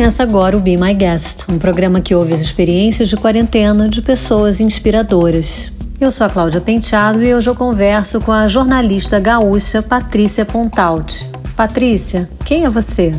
Começa 0.00 0.22
agora 0.22 0.56
o 0.56 0.60
Be 0.60 0.78
My 0.78 0.94
Guest, 0.94 1.44
um 1.50 1.58
programa 1.58 2.00
que 2.00 2.14
ouve 2.14 2.32
as 2.32 2.40
experiências 2.40 3.06
de 3.06 3.18
quarentena 3.18 3.86
de 3.86 4.00
pessoas 4.00 4.58
inspiradoras. 4.58 5.70
Eu 6.00 6.10
sou 6.10 6.26
a 6.26 6.30
Cláudia 6.30 6.58
Penteado 6.58 7.22
e 7.22 7.34
hoje 7.34 7.50
eu 7.50 7.54
converso 7.54 8.18
com 8.22 8.32
a 8.32 8.48
jornalista 8.48 9.20
gaúcha 9.20 9.82
Patrícia 9.82 10.46
Pontaut. 10.46 11.30
Patrícia, 11.54 12.30
quem 12.46 12.64
é 12.64 12.70
você? 12.70 13.12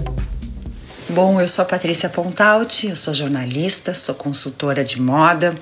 Bom, 1.10 1.40
eu 1.40 1.48
sou 1.48 1.62
a 1.62 1.68
Patrícia 1.68 2.10
Pontaut, 2.10 2.88
eu 2.88 2.96
sou 2.96 3.14
jornalista, 3.14 3.94
sou 3.94 4.16
consultora 4.16 4.84
de 4.84 5.00
moda 5.00 5.54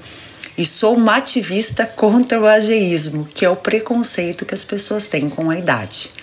e 0.58 0.64
sou 0.64 0.96
uma 0.96 1.18
ativista 1.18 1.86
contra 1.86 2.40
o 2.40 2.48
ageísmo, 2.48 3.28
que 3.34 3.44
é 3.44 3.50
o 3.50 3.58
preconceito 3.58 4.46
que 4.46 4.56
as 4.56 4.64
pessoas 4.64 5.08
têm 5.08 5.30
com 5.30 5.50
a 5.50 5.60
idade. 5.60 6.14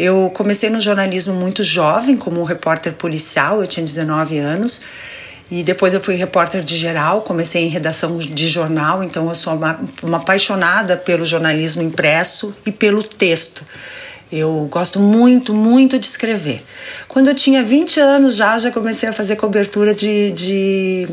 Eu 0.00 0.30
comecei 0.32 0.70
no 0.70 0.78
jornalismo 0.78 1.34
muito 1.34 1.64
jovem, 1.64 2.16
como 2.16 2.44
repórter 2.44 2.92
policial, 2.92 3.60
eu 3.60 3.66
tinha 3.66 3.84
19 3.84 4.38
anos. 4.38 4.82
E 5.50 5.64
depois 5.64 5.92
eu 5.92 6.00
fui 6.00 6.14
repórter 6.14 6.62
de 6.62 6.76
geral, 6.76 7.22
comecei 7.22 7.64
em 7.64 7.68
redação 7.68 8.16
de 8.16 8.48
jornal, 8.48 9.02
então 9.02 9.28
eu 9.28 9.34
sou 9.34 9.54
uma, 9.54 9.80
uma 10.00 10.18
apaixonada 10.18 10.96
pelo 10.96 11.26
jornalismo 11.26 11.82
impresso 11.82 12.54
e 12.64 12.70
pelo 12.70 13.02
texto. 13.02 13.66
Eu 14.30 14.68
gosto 14.70 15.00
muito, 15.00 15.52
muito 15.52 15.98
de 15.98 16.06
escrever. 16.06 16.62
Quando 17.08 17.28
eu 17.28 17.34
tinha 17.34 17.64
20 17.64 17.98
anos 17.98 18.36
já, 18.36 18.56
já 18.56 18.70
comecei 18.70 19.08
a 19.08 19.12
fazer 19.12 19.34
cobertura 19.34 19.92
de, 19.92 20.30
de, 20.30 21.08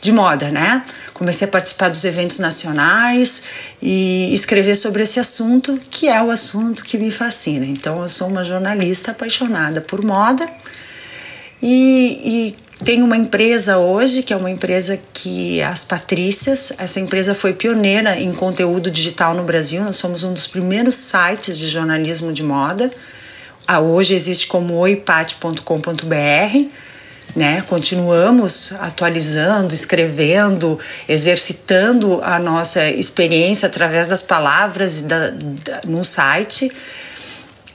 de 0.00 0.12
moda, 0.12 0.48
né? 0.50 0.84
Comecei 1.18 1.48
a 1.48 1.50
participar 1.50 1.88
dos 1.88 2.04
eventos 2.04 2.38
nacionais 2.38 3.42
e 3.82 4.32
escrever 4.32 4.76
sobre 4.76 5.02
esse 5.02 5.18
assunto, 5.18 5.76
que 5.90 6.08
é 6.08 6.22
o 6.22 6.30
assunto 6.30 6.84
que 6.84 6.96
me 6.96 7.10
fascina. 7.10 7.66
Então, 7.66 8.00
eu 8.00 8.08
sou 8.08 8.28
uma 8.28 8.44
jornalista 8.44 9.10
apaixonada 9.10 9.80
por 9.80 10.04
moda 10.04 10.48
e, 11.60 12.20
e 12.24 12.84
tenho 12.84 13.04
uma 13.04 13.16
empresa 13.16 13.78
hoje, 13.78 14.22
que 14.22 14.32
é 14.32 14.36
uma 14.36 14.48
empresa 14.48 15.00
que 15.12 15.60
as 15.60 15.84
Patrícias. 15.84 16.72
Essa 16.78 17.00
empresa 17.00 17.34
foi 17.34 17.52
pioneira 17.52 18.16
em 18.16 18.30
conteúdo 18.32 18.88
digital 18.88 19.34
no 19.34 19.42
Brasil. 19.42 19.82
Nós 19.82 19.96
somos 19.96 20.22
um 20.22 20.32
dos 20.32 20.46
primeiros 20.46 20.94
sites 20.94 21.58
de 21.58 21.66
jornalismo 21.66 22.32
de 22.32 22.44
moda. 22.44 22.92
A 23.66 23.80
hoje 23.80 24.14
existe 24.14 24.46
como 24.46 24.74
oipate.com.br. 24.74 26.68
Né? 27.36 27.62
Continuamos 27.62 28.72
atualizando, 28.80 29.74
escrevendo, 29.74 30.78
exercitando 31.08 32.20
a 32.22 32.38
nossa 32.38 32.88
experiência 32.88 33.66
através 33.66 34.06
das 34.06 34.22
palavras 34.22 35.02
da, 35.02 35.30
da, 35.30 35.80
no 35.84 36.02
site. 36.02 36.72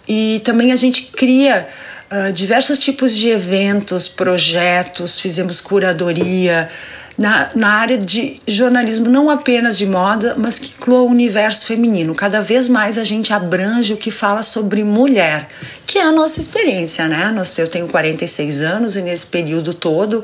E 0.08 0.42
também 0.44 0.72
a 0.72 0.76
gente 0.76 1.04
cria 1.04 1.68
uh, 2.12 2.34
diversos 2.34 2.78
tipos 2.80 3.16
de 3.16 3.30
eventos, 3.30 4.08
projetos, 4.08 5.20
fizemos 5.20 5.62
curadoria 5.62 6.70
na, 7.17 7.52
na 7.53 7.69
área 7.69 7.97
de 7.97 8.39
jornalismo, 8.47 9.08
não 9.08 9.30
apenas 9.30 9.78
de 9.78 9.86
moda, 9.86 10.36
mas 10.38 10.58
que 10.58 10.73
inclua 10.78 11.02
o 11.02 11.08
universo 11.08 11.66
feminino. 11.66 12.16
Cada 12.16 12.42
vez 12.42 12.67
mais 12.67 12.97
a 12.97 13.03
gente 13.03 13.31
abrange 13.31 13.94
o 13.94 13.97
que 13.97 14.09
fala 14.09 14.42
sobre 14.42 14.83
mulher, 14.83 15.47
que 15.86 16.00
é 16.00 16.03
a 16.03 16.11
nossa 16.11 16.39
experiência, 16.39 17.08
né? 17.08 17.34
Eu 17.58 17.67
tenho 17.67 17.88
46 17.88 18.61
anos 18.61 18.95
e 18.95 19.02
nesse 19.02 19.28
período 19.28 19.73
todo 19.73 20.23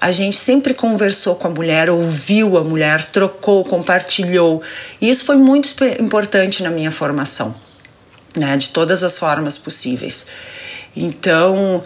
a 0.00 0.12
gente 0.12 0.36
sempre 0.36 0.74
conversou 0.74 1.34
com 1.34 1.48
a 1.48 1.50
mulher, 1.50 1.90
ouviu 1.90 2.56
a 2.56 2.62
mulher, 2.62 3.04
trocou, 3.04 3.64
compartilhou. 3.64 4.62
E 5.00 5.10
isso 5.10 5.24
foi 5.24 5.36
muito 5.36 5.68
importante 6.00 6.62
na 6.62 6.70
minha 6.70 6.92
formação, 6.92 7.54
né? 8.36 8.56
De 8.56 8.68
todas 8.68 9.02
as 9.02 9.18
formas 9.18 9.58
possíveis. 9.58 10.26
Então, 10.96 11.82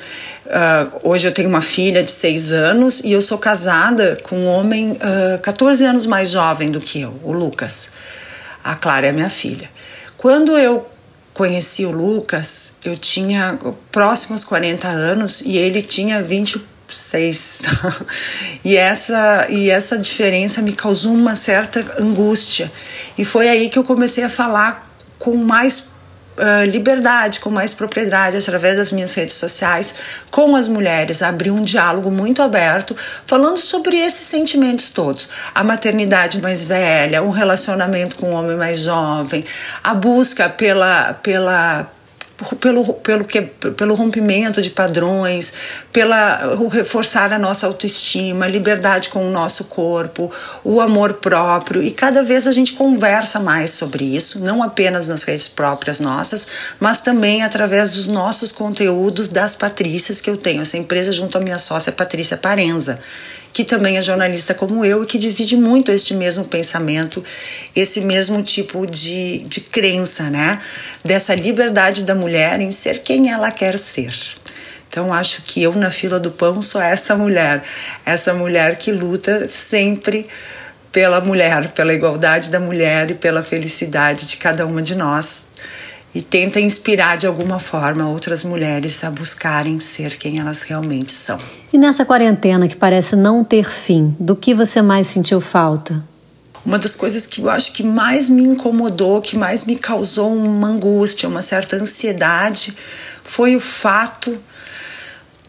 uh, 0.46 1.00
hoje 1.02 1.26
eu 1.26 1.32
tenho 1.32 1.48
uma 1.48 1.60
filha 1.60 2.02
de 2.02 2.10
seis 2.10 2.52
anos 2.52 3.00
e 3.00 3.12
eu 3.12 3.20
sou 3.20 3.38
casada 3.38 4.18
com 4.22 4.36
um 4.36 4.46
homem 4.46 4.92
uh, 4.92 5.36
ah, 5.36 5.38
14 5.38 5.84
anos 5.84 6.06
mais 6.06 6.30
jovem 6.30 6.70
do 6.70 6.80
que 6.80 7.00
eu, 7.00 7.18
o 7.22 7.32
Lucas. 7.32 7.92
A 8.62 8.74
Clara 8.74 9.06
é 9.06 9.12
minha 9.12 9.30
filha. 9.30 9.68
Quando 10.16 10.56
eu 10.56 10.86
conheci 11.34 11.84
o 11.84 11.90
Lucas, 11.90 12.74
eu 12.84 12.96
tinha 12.96 13.58
próximos 13.90 14.44
40 14.44 14.88
anos 14.88 15.40
e 15.40 15.56
ele 15.58 15.82
tinha 15.82 16.22
26. 16.22 17.62
e 18.64 18.76
essa 18.76 19.46
e 19.48 19.70
essa 19.70 19.98
diferença 19.98 20.62
me 20.62 20.72
causou 20.72 21.12
uma 21.12 21.34
certa 21.34 21.84
angústia. 21.98 22.70
E 23.18 23.24
foi 23.24 23.48
aí 23.48 23.68
que 23.68 23.78
eu 23.78 23.84
comecei 23.84 24.22
a 24.22 24.28
falar 24.28 24.92
com 25.18 25.36
mais 25.36 25.91
uh, 26.36 26.64
liberdade, 26.66 27.40
com 27.40 27.50
mais 27.50 27.74
propriedade 27.74 28.36
através 28.36 28.76
das 28.76 28.92
minhas 28.92 29.14
redes 29.14 29.34
sociais 29.34 29.94
com 30.30 30.56
as 30.56 30.68
mulheres, 30.68 31.22
abrir 31.22 31.50
um 31.50 31.62
diálogo 31.62 32.10
muito 32.10 32.42
aberto, 32.42 32.96
falando 33.26 33.58
sobre 33.58 33.96
esses 33.96 34.26
sentimentos 34.26 34.90
todos: 34.90 35.30
a 35.54 35.62
maternidade 35.62 36.40
mais 36.40 36.62
velha, 36.62 37.22
o 37.22 37.30
relacionamento 37.30 38.16
com 38.16 38.32
o 38.32 38.34
homem 38.34 38.56
mais 38.56 38.80
jovem, 38.80 39.44
a 39.82 39.94
busca 39.94 40.48
pela, 40.48 41.14
pela 41.14 41.90
pelo, 42.60 42.94
pelo, 42.94 43.24
que, 43.24 43.42
pelo 43.42 43.94
rompimento 43.94 44.60
de 44.60 44.70
padrões, 44.70 45.52
pela 45.92 46.56
reforçar 46.70 47.32
a 47.32 47.38
nossa 47.38 47.66
autoestima, 47.66 48.46
liberdade 48.46 49.08
com 49.08 49.26
o 49.26 49.30
nosso 49.30 49.64
corpo, 49.64 50.30
o 50.64 50.80
amor 50.80 51.14
próprio. 51.14 51.82
E 51.82 51.90
cada 51.90 52.22
vez 52.22 52.46
a 52.46 52.52
gente 52.52 52.72
conversa 52.72 53.40
mais 53.40 53.70
sobre 53.70 54.04
isso, 54.04 54.40
não 54.40 54.62
apenas 54.62 55.08
nas 55.08 55.22
redes 55.22 55.48
próprias 55.48 56.00
nossas, 56.00 56.46
mas 56.78 57.00
também 57.00 57.42
através 57.42 57.90
dos 57.90 58.06
nossos 58.06 58.52
conteúdos 58.52 59.28
das 59.28 59.54
Patrícias 59.54 60.20
que 60.20 60.30
eu 60.30 60.36
tenho. 60.36 60.62
Essa 60.62 60.76
empresa 60.76 61.12
junto 61.12 61.38
à 61.38 61.40
minha 61.40 61.58
sócia 61.58 61.92
Patrícia 61.92 62.36
Parenza 62.36 62.98
que 63.52 63.64
também 63.64 63.98
é 63.98 64.02
jornalista 64.02 64.54
como 64.54 64.84
eu 64.84 65.02
e 65.02 65.06
que 65.06 65.18
divide 65.18 65.56
muito 65.56 65.92
este 65.92 66.14
mesmo 66.14 66.44
pensamento, 66.44 67.22
esse 67.76 68.00
mesmo 68.00 68.42
tipo 68.42 68.86
de, 68.86 69.40
de 69.40 69.60
crença, 69.60 70.30
né? 70.30 70.60
Dessa 71.04 71.34
liberdade 71.34 72.04
da 72.04 72.14
mulher 72.14 72.60
em 72.60 72.72
ser 72.72 73.00
quem 73.00 73.30
ela 73.30 73.50
quer 73.50 73.78
ser. 73.78 74.14
Então, 74.88 75.12
acho 75.12 75.42
que 75.42 75.62
eu 75.62 75.74
na 75.74 75.90
fila 75.90 76.20
do 76.20 76.30
pão 76.30 76.60
sou 76.60 76.80
essa 76.80 77.16
mulher, 77.16 77.62
essa 78.04 78.34
mulher 78.34 78.76
que 78.76 78.92
luta 78.92 79.48
sempre 79.48 80.26
pela 80.90 81.20
mulher, 81.20 81.68
pela 81.68 81.94
igualdade 81.94 82.50
da 82.50 82.60
mulher 82.60 83.10
e 83.10 83.14
pela 83.14 83.42
felicidade 83.42 84.26
de 84.26 84.36
cada 84.36 84.66
uma 84.66 84.82
de 84.82 84.94
nós 84.94 85.48
e 86.14 86.20
tenta 86.20 86.60
inspirar 86.60 87.16
de 87.16 87.26
alguma 87.26 87.58
forma 87.58 88.08
outras 88.08 88.44
mulheres 88.44 89.02
a 89.02 89.10
buscarem 89.10 89.80
ser 89.80 90.16
quem 90.16 90.38
elas 90.38 90.62
realmente 90.62 91.12
são. 91.12 91.38
E 91.72 91.78
nessa 91.78 92.04
quarentena 92.04 92.68
que 92.68 92.76
parece 92.76 93.16
não 93.16 93.42
ter 93.42 93.70
fim, 93.70 94.14
do 94.20 94.36
que 94.36 94.52
você 94.54 94.82
mais 94.82 95.06
sentiu 95.06 95.40
falta? 95.40 96.04
Uma 96.64 96.78
das 96.78 96.94
coisas 96.94 97.26
que 97.26 97.40
eu 97.40 97.50
acho 97.50 97.72
que 97.72 97.82
mais 97.82 98.28
me 98.28 98.44
incomodou, 98.44 99.20
que 99.20 99.36
mais 99.36 99.64
me 99.64 99.76
causou 99.76 100.32
uma 100.32 100.68
angústia, 100.68 101.28
uma 101.28 101.42
certa 101.42 101.76
ansiedade, 101.76 102.76
foi 103.24 103.56
o 103.56 103.60
fato 103.60 104.38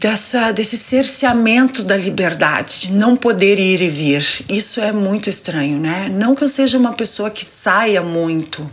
dessa, 0.00 0.50
desse 0.50 0.76
cerceamento 0.76 1.82
da 1.82 1.96
liberdade, 1.96 2.80
de 2.82 2.92
não 2.92 3.14
poder 3.16 3.58
ir 3.58 3.80
e 3.80 3.88
vir. 3.88 4.44
Isso 4.48 4.80
é 4.80 4.92
muito 4.92 5.30
estranho, 5.30 5.78
né? 5.78 6.08
Não 6.10 6.34
que 6.34 6.42
eu 6.42 6.48
seja 6.48 6.78
uma 6.78 6.92
pessoa 6.92 7.30
que 7.30 7.44
saia 7.44 8.02
muito, 8.02 8.68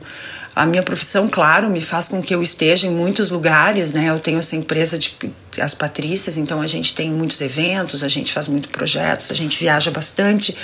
a 0.55 0.65
minha 0.65 0.83
profissão, 0.83 1.27
claro, 1.29 1.69
me 1.69 1.81
faz 1.81 2.07
com 2.07 2.21
que 2.21 2.35
eu 2.35 2.41
esteja 2.43 2.87
em 2.87 2.91
muitos 2.91 3.31
lugares, 3.31 3.93
né? 3.93 4.09
Eu 4.09 4.19
tenho 4.19 4.39
essa 4.39 4.55
empresa 4.55 4.97
de 4.97 5.17
as 5.59 5.73
Patrícias, 5.73 6.37
então 6.37 6.61
a 6.61 6.67
gente 6.67 6.93
tem 6.93 7.11
muitos 7.11 7.41
eventos, 7.41 8.03
a 8.03 8.07
gente 8.07 8.31
faz 8.31 8.47
muitos 8.47 8.71
projetos, 8.71 9.31
a 9.31 9.33
gente 9.33 9.59
viaja 9.59 9.91
bastante. 9.91 10.55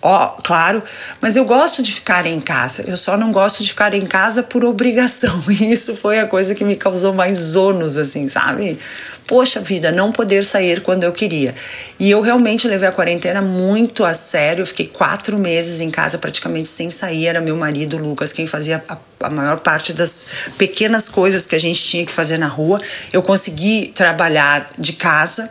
Ó, 0.00 0.28
claro, 0.44 0.80
mas 1.20 1.34
eu 1.34 1.44
gosto 1.44 1.82
de 1.82 1.92
ficar 1.92 2.24
em 2.24 2.40
casa. 2.40 2.84
Eu 2.86 2.96
só 2.96 3.16
não 3.16 3.32
gosto 3.32 3.64
de 3.64 3.68
ficar 3.70 3.92
em 3.94 4.06
casa 4.06 4.44
por 4.44 4.64
obrigação. 4.64 5.42
E 5.48 5.72
isso 5.72 5.96
foi 5.96 6.20
a 6.20 6.26
coisa 6.26 6.54
que 6.54 6.64
me 6.64 6.76
causou 6.76 7.12
mais 7.12 7.56
ônus, 7.56 7.96
assim, 7.96 8.28
sabe? 8.28 8.78
Poxa 9.26 9.60
vida, 9.60 9.90
não 9.90 10.12
poder 10.12 10.44
sair 10.44 10.82
quando 10.82 11.02
eu 11.02 11.10
queria. 11.10 11.52
E 11.98 12.08
eu 12.08 12.20
realmente 12.20 12.68
levei 12.68 12.88
a 12.88 12.92
quarentena 12.92 13.42
muito 13.42 14.04
a 14.04 14.14
sério. 14.14 14.62
Eu 14.62 14.66
fiquei 14.66 14.86
quatro 14.86 15.36
meses 15.36 15.80
em 15.80 15.90
casa 15.90 16.16
praticamente 16.16 16.68
sem 16.68 16.92
sair. 16.92 17.26
Era 17.26 17.40
meu 17.40 17.56
marido, 17.56 17.98
Lucas, 17.98 18.32
quem 18.32 18.46
fazia 18.46 18.82
a, 18.88 18.96
a 19.26 19.30
maior 19.30 19.58
parte 19.58 19.92
das 19.92 20.26
pequenas 20.56 21.08
coisas 21.08 21.44
que 21.44 21.56
a 21.56 21.60
gente 21.60 21.82
tinha 21.82 22.06
que 22.06 22.12
fazer 22.12 22.38
na 22.38 22.46
rua. 22.46 22.80
Eu 23.12 23.22
consegui 23.22 23.92
trabalhar 23.92 24.70
de 24.78 24.92
casa 24.92 25.50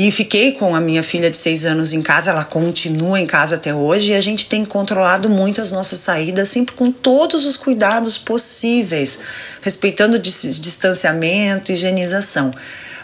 e 0.00 0.12
fiquei 0.12 0.52
com 0.52 0.76
a 0.76 0.80
minha 0.80 1.02
filha 1.02 1.28
de 1.28 1.36
seis 1.36 1.64
anos 1.64 1.92
em 1.92 2.00
casa, 2.00 2.30
ela 2.30 2.44
continua 2.44 3.18
em 3.18 3.26
casa 3.26 3.56
até 3.56 3.74
hoje, 3.74 4.12
e 4.12 4.14
a 4.14 4.20
gente 4.20 4.48
tem 4.48 4.64
controlado 4.64 5.28
muito 5.28 5.60
as 5.60 5.72
nossas 5.72 5.98
saídas, 5.98 6.50
sempre 6.50 6.72
com 6.76 6.92
todos 6.92 7.44
os 7.44 7.56
cuidados 7.56 8.16
possíveis, 8.16 9.18
respeitando 9.60 10.16
distanciamento, 10.16 11.72
higienização. 11.72 12.54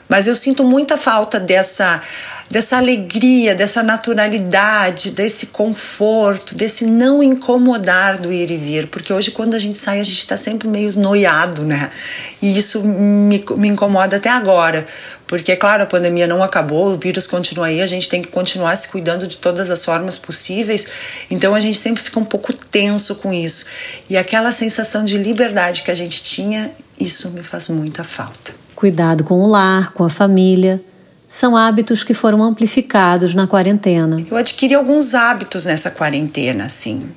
Mas 0.08 0.29
eu 0.29 0.37
sinto 0.37 0.62
muita 0.62 0.96
falta 0.96 1.41
dessa 1.41 2.00
dessa 2.50 2.76
alegria, 2.76 3.55
dessa 3.55 3.82
naturalidade, 3.82 5.11
desse 5.11 5.47
conforto, 5.47 6.55
desse 6.55 6.87
não 6.87 7.23
incomodar 7.23 8.20
do 8.20 8.32
ir 8.32 8.50
e 8.50 8.56
vir, 8.56 8.87
porque 8.87 9.12
hoje 9.12 9.31
quando 9.31 9.55
a 9.55 9.58
gente 9.58 9.79
sai 9.79 9.99
a 9.99 10.05
gente 10.05 10.19
está 10.19 10.37
sempre 10.37 10.69
meio 10.69 10.97
noiado, 10.99 11.64
né? 11.64 11.90
E 12.40 12.56
isso 12.56 12.85
me, 12.85 13.44
me 13.56 13.69
incomoda 13.69 14.19
até 14.19 14.29
agora, 14.29 14.87
Porque, 15.34 15.56
claro, 15.56 15.82
a 15.82 15.86
pandemia 15.86 16.28
não 16.28 16.44
acabou, 16.44 16.94
o 16.94 16.96
vírus 16.96 17.26
continua 17.26 17.66
aí, 17.66 17.82
a 17.82 17.86
gente 17.86 18.08
tem 18.08 18.22
que 18.22 18.28
continuar 18.28 18.76
se 18.76 18.86
cuidando 18.86 19.26
de 19.26 19.36
todas 19.36 19.69
as 19.69 19.84
formas 19.84 20.16
possíveis. 20.16 20.86
Então 21.28 21.56
a 21.56 21.58
gente 21.58 21.76
sempre 21.76 22.00
fica 22.00 22.20
um 22.20 22.25
pouco 22.25 22.52
tenso 22.52 23.16
com 23.16 23.32
isso. 23.32 23.66
E 24.08 24.16
aquela 24.16 24.52
sensação 24.52 25.04
de 25.04 25.19
liberdade 25.19 25.82
que 25.82 25.90
a 25.90 25.94
gente 25.94 26.22
tinha, 26.22 26.70
isso 27.00 27.31
me 27.31 27.42
faz 27.42 27.69
muita 27.69 28.04
falta. 28.04 28.54
Cuidado 28.76 29.25
com 29.25 29.34
o 29.34 29.48
lar, 29.48 29.92
com 29.92 30.04
a 30.04 30.08
família. 30.08 30.81
São 31.26 31.56
hábitos 31.56 32.04
que 32.04 32.14
foram 32.14 32.40
amplificados 32.40 33.34
na 33.34 33.48
quarentena. 33.48 34.22
Eu 34.30 34.37
adquiri 34.37 34.75
alguns 34.75 35.16
hábitos 35.16 35.64
nessa 35.64 35.90
quarentena, 35.90 36.66
assim. 36.66 37.10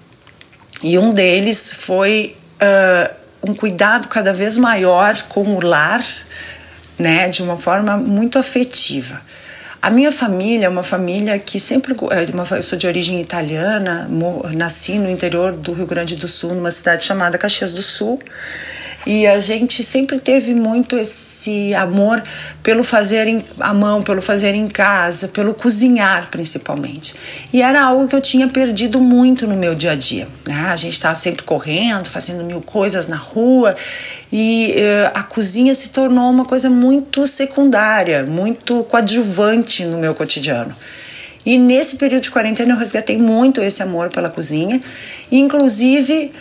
E 0.81 0.97
um 0.97 1.13
deles 1.13 1.71
foi 1.71 2.35
uh, 2.59 3.13
um 3.47 3.53
cuidado 3.53 4.07
cada 4.07 4.33
vez 4.33 4.57
maior 4.57 5.21
com 5.29 5.55
o 5.55 5.63
lar, 5.63 6.03
né, 6.97 7.29
de 7.29 7.43
uma 7.43 7.57
forma 7.57 7.97
muito 7.97 8.39
afetiva. 8.39 9.21
A 9.81 9.89
minha 9.89 10.11
família 10.11 10.65
é 10.65 10.69
uma 10.69 10.83
família 10.83 11.37
que 11.37 11.59
sempre. 11.59 11.93
É 12.11 12.55
eu 12.57 12.63
sou 12.63 12.77
de 12.77 12.87
origem 12.87 13.21
italiana, 13.21 14.09
nasci 14.55 14.97
no 14.97 15.09
interior 15.09 15.53
do 15.53 15.71
Rio 15.71 15.85
Grande 15.85 16.15
do 16.15 16.27
Sul, 16.27 16.55
numa 16.55 16.71
cidade 16.71 17.05
chamada 17.05 17.37
Caxias 17.37 17.73
do 17.73 17.81
Sul. 17.81 18.19
E 19.09 19.25
a 19.25 19.39
gente 19.39 19.85
sempre 19.85 20.19
teve 20.19 20.53
muito 20.53 20.97
esse 20.97 21.73
amor 21.73 22.21
pelo 22.61 22.83
fazer 22.83 23.25
em, 23.25 23.41
à 23.57 23.73
mão, 23.73 24.03
pelo 24.03 24.21
fazer 24.21 24.53
em 24.53 24.67
casa, 24.67 25.29
pelo 25.29 25.53
cozinhar 25.53 26.29
principalmente. 26.29 27.15
E 27.53 27.61
era 27.61 27.81
algo 27.81 28.05
que 28.05 28.13
eu 28.13 28.19
tinha 28.19 28.49
perdido 28.49 28.99
muito 28.99 29.47
no 29.47 29.55
meu 29.55 29.73
dia 29.73 29.91
a 29.91 29.95
dia. 29.95 30.27
Né? 30.45 30.67
A 30.69 30.75
gente 30.75 30.91
estava 30.91 31.15
sempre 31.15 31.43
correndo, 31.43 32.09
fazendo 32.09 32.43
mil 32.43 32.59
coisas 32.59 33.07
na 33.07 33.15
rua 33.15 33.73
e 34.29 34.75
uh, 34.75 35.11
a 35.13 35.23
cozinha 35.23 35.73
se 35.73 35.91
tornou 35.91 36.29
uma 36.29 36.43
coisa 36.43 36.69
muito 36.69 37.25
secundária, 37.25 38.25
muito 38.25 38.83
coadjuvante 38.83 39.85
no 39.85 39.99
meu 39.99 40.13
cotidiano. 40.13 40.75
E 41.45 41.57
nesse 41.57 41.95
período 41.95 42.23
de 42.23 42.31
quarentena 42.31 42.73
eu 42.73 42.77
resgatei 42.77 43.17
muito 43.17 43.61
esse 43.61 43.81
amor 43.81 44.09
pela 44.09 44.29
cozinha, 44.29 44.81
inclusive 45.31 46.33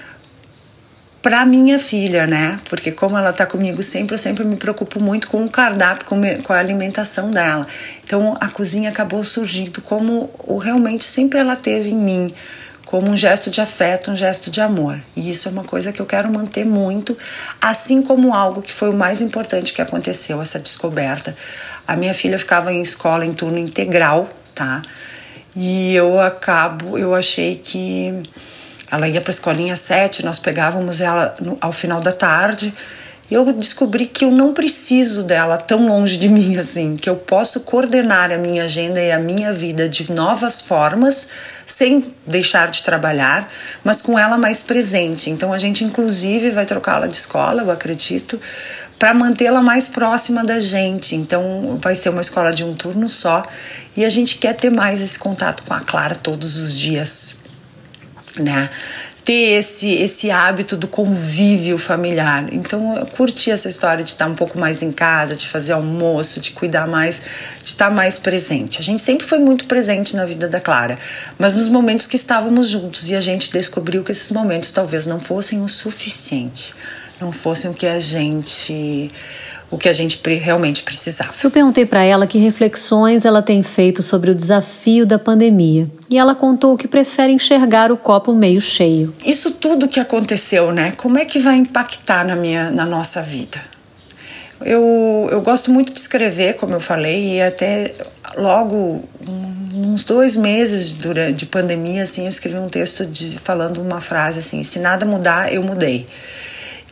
para 1.26 1.44
minha 1.44 1.76
filha, 1.76 2.24
né? 2.24 2.60
Porque 2.70 2.92
como 2.92 3.18
ela 3.18 3.32
tá 3.32 3.44
comigo 3.44 3.82
sempre, 3.82 4.14
eu 4.14 4.18
sempre 4.18 4.44
me 4.44 4.54
preocupo 4.54 5.00
muito 5.00 5.26
com 5.26 5.44
o 5.44 5.50
cardápio, 5.50 6.06
com, 6.06 6.52
a 6.52 6.56
alimentação 6.56 7.32
dela. 7.32 7.66
Então 8.04 8.36
a 8.38 8.46
cozinha 8.46 8.90
acabou 8.90 9.24
surgindo 9.24 9.82
como 9.82 10.30
o 10.46 10.56
realmente 10.56 11.04
sempre 11.04 11.40
ela 11.40 11.56
teve 11.56 11.90
em 11.90 11.96
mim, 11.96 12.32
como 12.84 13.10
um 13.10 13.16
gesto 13.16 13.50
de 13.50 13.60
afeto, 13.60 14.12
um 14.12 14.16
gesto 14.16 14.52
de 14.52 14.60
amor. 14.60 15.02
E 15.16 15.28
isso 15.28 15.48
é 15.48 15.50
uma 15.50 15.64
coisa 15.64 15.90
que 15.90 15.98
eu 15.98 16.06
quero 16.06 16.30
manter 16.30 16.64
muito, 16.64 17.18
assim 17.60 18.02
como 18.02 18.32
algo 18.32 18.62
que 18.62 18.72
foi 18.72 18.90
o 18.90 18.94
mais 18.94 19.20
importante 19.20 19.72
que 19.72 19.82
aconteceu, 19.82 20.40
essa 20.40 20.60
descoberta. 20.60 21.36
A 21.88 21.96
minha 21.96 22.14
filha 22.14 22.38
ficava 22.38 22.72
em 22.72 22.80
escola 22.80 23.26
em 23.26 23.34
turno 23.34 23.58
integral, 23.58 24.30
tá? 24.54 24.80
E 25.56 25.92
eu 25.92 26.20
acabo, 26.20 26.96
eu 26.96 27.16
achei 27.16 27.56
que 27.56 28.22
ela 28.90 29.08
ia 29.08 29.20
para 29.20 29.30
a 29.30 29.34
escolinha 29.34 29.74
às 29.74 29.80
sete, 29.80 30.24
nós 30.24 30.38
pegávamos 30.38 31.00
ela 31.00 31.34
no, 31.40 31.56
ao 31.60 31.72
final 31.72 32.00
da 32.00 32.12
tarde. 32.12 32.72
E 33.28 33.34
eu 33.34 33.52
descobri 33.52 34.06
que 34.06 34.24
eu 34.24 34.30
não 34.30 34.54
preciso 34.54 35.24
dela 35.24 35.58
tão 35.58 35.88
longe 35.88 36.16
de 36.16 36.28
mim 36.30 36.56
assim, 36.56 36.96
que 36.96 37.10
eu 37.10 37.16
posso 37.16 37.60
coordenar 37.60 38.30
a 38.30 38.38
minha 38.38 38.64
agenda 38.64 39.00
e 39.00 39.10
a 39.10 39.18
minha 39.18 39.52
vida 39.52 39.88
de 39.88 40.12
novas 40.12 40.60
formas, 40.60 41.28
sem 41.66 42.14
deixar 42.24 42.70
de 42.70 42.84
trabalhar, 42.84 43.50
mas 43.82 44.00
com 44.00 44.16
ela 44.16 44.38
mais 44.38 44.62
presente. 44.62 45.30
Então 45.30 45.52
a 45.52 45.58
gente 45.58 45.82
inclusive 45.82 46.50
vai 46.50 46.64
trocá-la 46.64 47.08
de 47.08 47.16
escola, 47.16 47.62
eu 47.62 47.70
acredito, 47.72 48.40
para 49.00 49.12
mantê-la 49.12 49.60
mais 49.60 49.88
próxima 49.88 50.44
da 50.44 50.60
gente. 50.60 51.16
Então 51.16 51.76
vai 51.82 51.96
ser 51.96 52.10
uma 52.10 52.20
escola 52.20 52.52
de 52.52 52.62
um 52.62 52.72
turno 52.72 53.08
só 53.08 53.44
e 53.96 54.04
a 54.04 54.08
gente 54.08 54.38
quer 54.38 54.54
ter 54.54 54.70
mais 54.70 55.02
esse 55.02 55.18
contato 55.18 55.64
com 55.64 55.74
a 55.74 55.80
Clara 55.80 56.14
todos 56.14 56.56
os 56.56 56.72
dias 56.72 57.45
né? 58.38 58.70
Ter 59.24 59.58
esse, 59.58 59.92
esse 59.94 60.30
hábito 60.30 60.76
do 60.76 60.86
convívio 60.86 61.76
familiar. 61.76 62.46
Então, 62.52 62.96
eu 62.96 63.06
curti 63.06 63.50
essa 63.50 63.68
história 63.68 64.04
de 64.04 64.10
estar 64.10 64.28
um 64.28 64.36
pouco 64.36 64.56
mais 64.56 64.82
em 64.82 64.92
casa, 64.92 65.34
de 65.34 65.48
fazer 65.48 65.72
almoço, 65.72 66.40
de 66.40 66.52
cuidar 66.52 66.86
mais, 66.86 67.22
de 67.64 67.70
estar 67.70 67.90
mais 67.90 68.20
presente. 68.20 68.80
A 68.80 68.84
gente 68.84 69.02
sempre 69.02 69.26
foi 69.26 69.40
muito 69.40 69.64
presente 69.64 70.14
na 70.14 70.24
vida 70.24 70.48
da 70.48 70.60
Clara, 70.60 70.96
mas 71.38 71.56
nos 71.56 71.68
momentos 71.68 72.06
que 72.06 72.14
estávamos 72.14 72.68
juntos 72.68 73.08
e 73.08 73.16
a 73.16 73.20
gente 73.20 73.50
descobriu 73.50 74.04
que 74.04 74.12
esses 74.12 74.30
momentos 74.30 74.70
talvez 74.70 75.06
não 75.06 75.18
fossem 75.18 75.60
o 75.60 75.68
suficiente, 75.68 76.74
não 77.20 77.32
fossem 77.32 77.70
o 77.70 77.74
que 77.74 77.86
a 77.86 77.98
gente 77.98 79.10
o 79.70 79.76
que 79.76 79.88
a 79.88 79.92
gente 79.92 80.20
realmente 80.38 80.82
precisava. 80.82 81.32
Eu 81.42 81.50
perguntei 81.50 81.84
para 81.84 82.02
ela 82.02 82.26
que 82.26 82.38
reflexões 82.38 83.24
ela 83.24 83.42
tem 83.42 83.62
feito 83.62 84.02
sobre 84.02 84.30
o 84.30 84.34
desafio 84.34 85.04
da 85.04 85.18
pandemia. 85.18 85.90
E 86.08 86.18
ela 86.18 86.34
contou 86.34 86.76
que 86.76 86.86
prefere 86.86 87.32
enxergar 87.32 87.90
o 87.90 87.96
copo 87.96 88.32
meio 88.32 88.60
cheio. 88.60 89.12
Isso 89.24 89.52
tudo 89.52 89.88
que 89.88 89.98
aconteceu, 89.98 90.72
né? 90.72 90.92
Como 90.96 91.18
é 91.18 91.24
que 91.24 91.38
vai 91.38 91.56
impactar 91.56 92.24
na 92.24 92.36
minha 92.36 92.70
na 92.70 92.86
nossa 92.86 93.22
vida? 93.22 93.60
Eu, 94.60 95.28
eu 95.30 95.42
gosto 95.42 95.70
muito 95.70 95.92
de 95.92 96.00
escrever, 96.00 96.54
como 96.54 96.72
eu 96.72 96.80
falei, 96.80 97.36
e 97.36 97.42
até 97.42 97.92
logo 98.38 99.04
uns 99.74 100.04
dois 100.04 100.36
meses 100.36 100.92
durante, 100.92 101.34
de 101.34 101.46
pandemia, 101.46 102.04
assim, 102.04 102.22
eu 102.22 102.28
escrevi 102.28 102.58
um 102.58 102.68
texto 102.68 103.04
de, 103.04 103.38
falando 103.38 103.82
uma 103.82 104.00
frase 104.00 104.38
assim: 104.38 104.62
se 104.62 104.78
nada 104.78 105.04
mudar, 105.04 105.52
eu 105.52 105.62
mudei. 105.62 106.06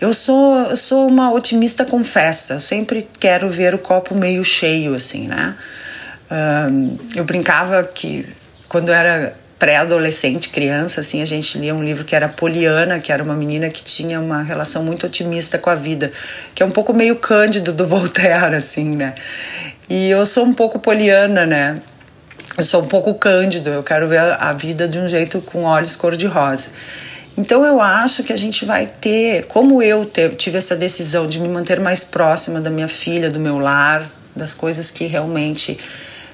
Eu 0.04 0.12
sou, 0.12 0.58
eu 0.58 0.76
sou 0.76 1.08
uma 1.08 1.32
otimista 1.32 1.82
confessa, 1.82 2.52
eu 2.52 2.60
sempre 2.60 3.08
quero 3.18 3.48
ver 3.48 3.74
o 3.74 3.78
copo 3.78 4.14
meio 4.14 4.44
cheio, 4.44 4.92
assim, 4.94 5.26
né? 5.26 5.56
Um, 6.30 6.98
eu 7.16 7.24
brincava 7.24 7.82
que 7.82 8.28
quando 8.68 8.88
eu 8.88 8.94
era 8.94 9.34
pré-adolescente, 9.58 10.50
criança, 10.50 11.00
assim, 11.00 11.22
a 11.22 11.24
gente 11.24 11.56
lia 11.56 11.74
um 11.74 11.82
livro 11.82 12.04
que 12.04 12.14
era 12.14 12.28
Poliana, 12.28 13.00
que 13.00 13.10
era 13.10 13.24
uma 13.24 13.34
menina 13.34 13.70
que 13.70 13.82
tinha 13.82 14.20
uma 14.20 14.42
relação 14.42 14.84
muito 14.84 15.06
otimista 15.06 15.56
com 15.56 15.70
a 15.70 15.74
vida, 15.74 16.12
que 16.54 16.62
é 16.62 16.66
um 16.66 16.70
pouco 16.70 16.92
meio 16.92 17.16
cândido 17.16 17.72
do 17.72 17.86
Voltaire, 17.88 18.56
assim, 18.56 18.94
né? 18.94 19.14
E 19.88 20.10
eu 20.10 20.26
sou 20.26 20.44
um 20.44 20.52
pouco 20.52 20.78
poliana, 20.78 21.46
né? 21.46 21.80
Eu 22.58 22.62
sou 22.62 22.82
um 22.82 22.88
pouco 22.88 23.14
cândido, 23.14 23.70
eu 23.70 23.82
quero 23.82 24.06
ver 24.06 24.20
a 24.20 24.52
vida 24.52 24.86
de 24.86 24.98
um 24.98 25.08
jeito 25.08 25.40
com 25.40 25.62
olhos 25.62 25.96
cor-de-rosa. 25.96 26.68
Então 27.36 27.64
eu 27.64 27.80
acho 27.80 28.22
que 28.22 28.32
a 28.32 28.36
gente 28.36 28.64
vai 28.64 28.86
ter, 28.86 29.46
como 29.46 29.82
eu 29.82 30.08
tive 30.36 30.58
essa 30.58 30.76
decisão 30.76 31.26
de 31.26 31.40
me 31.40 31.48
manter 31.48 31.80
mais 31.80 32.04
próxima 32.04 32.60
da 32.60 32.70
minha 32.70 32.86
filha, 32.86 33.28
do 33.28 33.40
meu 33.40 33.58
lar, 33.58 34.08
das 34.36 34.54
coisas 34.54 34.90
que 34.90 35.04
realmente 35.06 35.78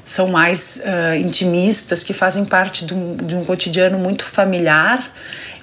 são 0.05 0.29
mais 0.29 0.83
uh, 0.85 1.17
intimistas, 1.17 2.03
que 2.03 2.13
fazem 2.13 2.45
parte 2.45 2.85
de 2.85 2.93
um, 2.93 3.17
de 3.17 3.35
um 3.35 3.45
cotidiano 3.45 3.99
muito 3.99 4.25
familiar. 4.25 5.11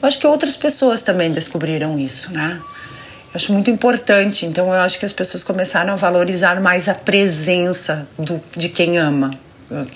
Eu 0.02 0.08
acho 0.08 0.20
que 0.20 0.26
outras 0.26 0.56
pessoas 0.56 1.02
também 1.02 1.32
descobriram 1.32 2.00
isso, 2.00 2.32
né? 2.32 2.60
Eu 2.62 3.32
acho 3.36 3.52
muito 3.52 3.70
importante. 3.70 4.46
Então 4.46 4.68
eu 4.68 4.80
acho 4.80 5.00
que 5.00 5.06
as 5.06 5.14
pessoas 5.14 5.44
começaram 5.44 5.94
a 5.94 5.96
valorizar 5.96 6.62
mais 6.62 6.88
a 6.88 6.94
presença 6.94 8.08
do, 8.18 8.42
de 8.56 8.70
quem 8.70 8.98
ama, 8.98 9.38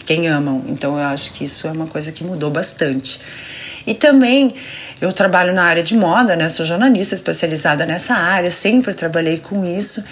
quem 0.06 0.27
amam. 0.27 0.66
Então 0.68 0.98
eu 0.98 1.06
acho 1.06 1.34
que 1.34 1.46
isso 1.46 1.68
é 1.68 1.72
uma 1.72 1.88
coisa 1.88 2.12
que 2.12 2.24
mudou 2.24 2.51
bastante. 2.51 3.22
E 3.88 3.94
também 3.94 4.54
eu 5.01 5.12
trabalho 5.12 5.53
na 5.53 5.63
área 5.63 5.81
de 5.81 5.98
moda, 5.98 6.36
né? 6.36 6.48
Sou 6.48 6.63
jornalista 6.63 7.15
especializada 7.15 7.86
nessa 7.86 8.13
área, 8.13 8.51
sempre 8.51 8.93
trabalhei 8.93 9.39
com 9.39 9.65
isso. 9.65 10.03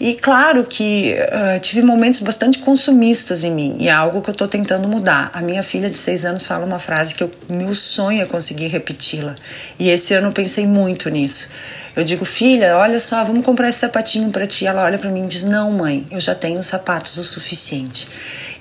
E 0.00 0.14
claro 0.14 0.64
que 0.64 1.14
uh, 1.14 1.60
tive 1.60 1.82
momentos 1.82 2.20
bastante 2.22 2.58
consumistas 2.58 3.44
em 3.44 3.52
mim, 3.52 3.76
e 3.78 3.88
é 3.88 3.92
algo 3.92 4.22
que 4.22 4.30
eu 4.30 4.32
estou 4.32 4.48
tentando 4.48 4.88
mudar. 4.88 5.30
A 5.34 5.42
minha 5.42 5.62
filha 5.62 5.88
de 5.88 5.98
seis 5.98 6.24
anos 6.24 6.46
fala 6.46 6.64
uma 6.64 6.78
frase 6.78 7.14
que 7.14 7.22
eu, 7.22 7.30
meu 7.48 7.74
sonho 7.74 8.22
é 8.22 8.26
conseguir 8.26 8.68
repeti-la. 8.68 9.36
E 9.78 9.90
esse 9.90 10.14
ano 10.14 10.28
eu 10.28 10.32
pensei 10.32 10.66
muito 10.66 11.10
nisso. 11.10 11.50
Eu 11.94 12.02
digo, 12.02 12.24
filha, 12.24 12.78
olha 12.78 12.98
só, 12.98 13.22
vamos 13.22 13.44
comprar 13.44 13.68
esse 13.68 13.80
sapatinho 13.80 14.30
para 14.30 14.46
ti. 14.46 14.66
Ela 14.66 14.82
olha 14.82 14.98
para 14.98 15.10
mim 15.10 15.24
e 15.24 15.28
diz: 15.28 15.42
Não, 15.42 15.70
mãe, 15.70 16.06
eu 16.10 16.18
já 16.18 16.34
tenho 16.34 16.62
sapatos 16.62 17.18
o 17.18 17.22
suficiente. 17.22 18.08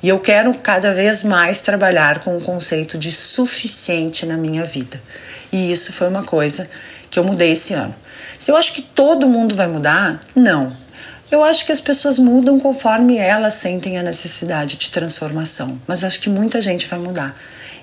E 0.03 0.09
eu 0.09 0.19
quero 0.19 0.53
cada 0.53 0.93
vez 0.93 1.23
mais 1.23 1.61
trabalhar 1.61 2.19
com 2.19 2.37
o 2.37 2.41
conceito 2.41 2.97
de 2.97 3.11
suficiente 3.11 4.25
na 4.25 4.35
minha 4.35 4.65
vida. 4.65 5.01
E 5.51 5.71
isso 5.71 5.91
foi 5.93 6.07
uma 6.07 6.23
coisa 6.23 6.69
que 7.09 7.19
eu 7.19 7.23
mudei 7.23 7.51
esse 7.51 7.73
ano. 7.73 7.93
Se 8.39 8.51
eu 8.51 8.55
acho 8.55 8.73
que 8.73 8.81
todo 8.81 9.27
mundo 9.27 9.55
vai 9.55 9.67
mudar, 9.67 10.19
não. 10.35 10.75
Eu 11.29 11.43
acho 11.43 11.65
que 11.65 11.71
as 11.71 11.79
pessoas 11.79 12.19
mudam 12.19 12.59
conforme 12.59 13.17
elas 13.17 13.53
sentem 13.53 13.97
a 13.97 14.03
necessidade 14.03 14.75
de 14.77 14.89
transformação, 14.89 15.79
mas 15.87 16.03
acho 16.03 16.19
que 16.19 16.29
muita 16.29 16.59
gente 16.59 16.87
vai 16.87 16.99
mudar. 16.99 17.37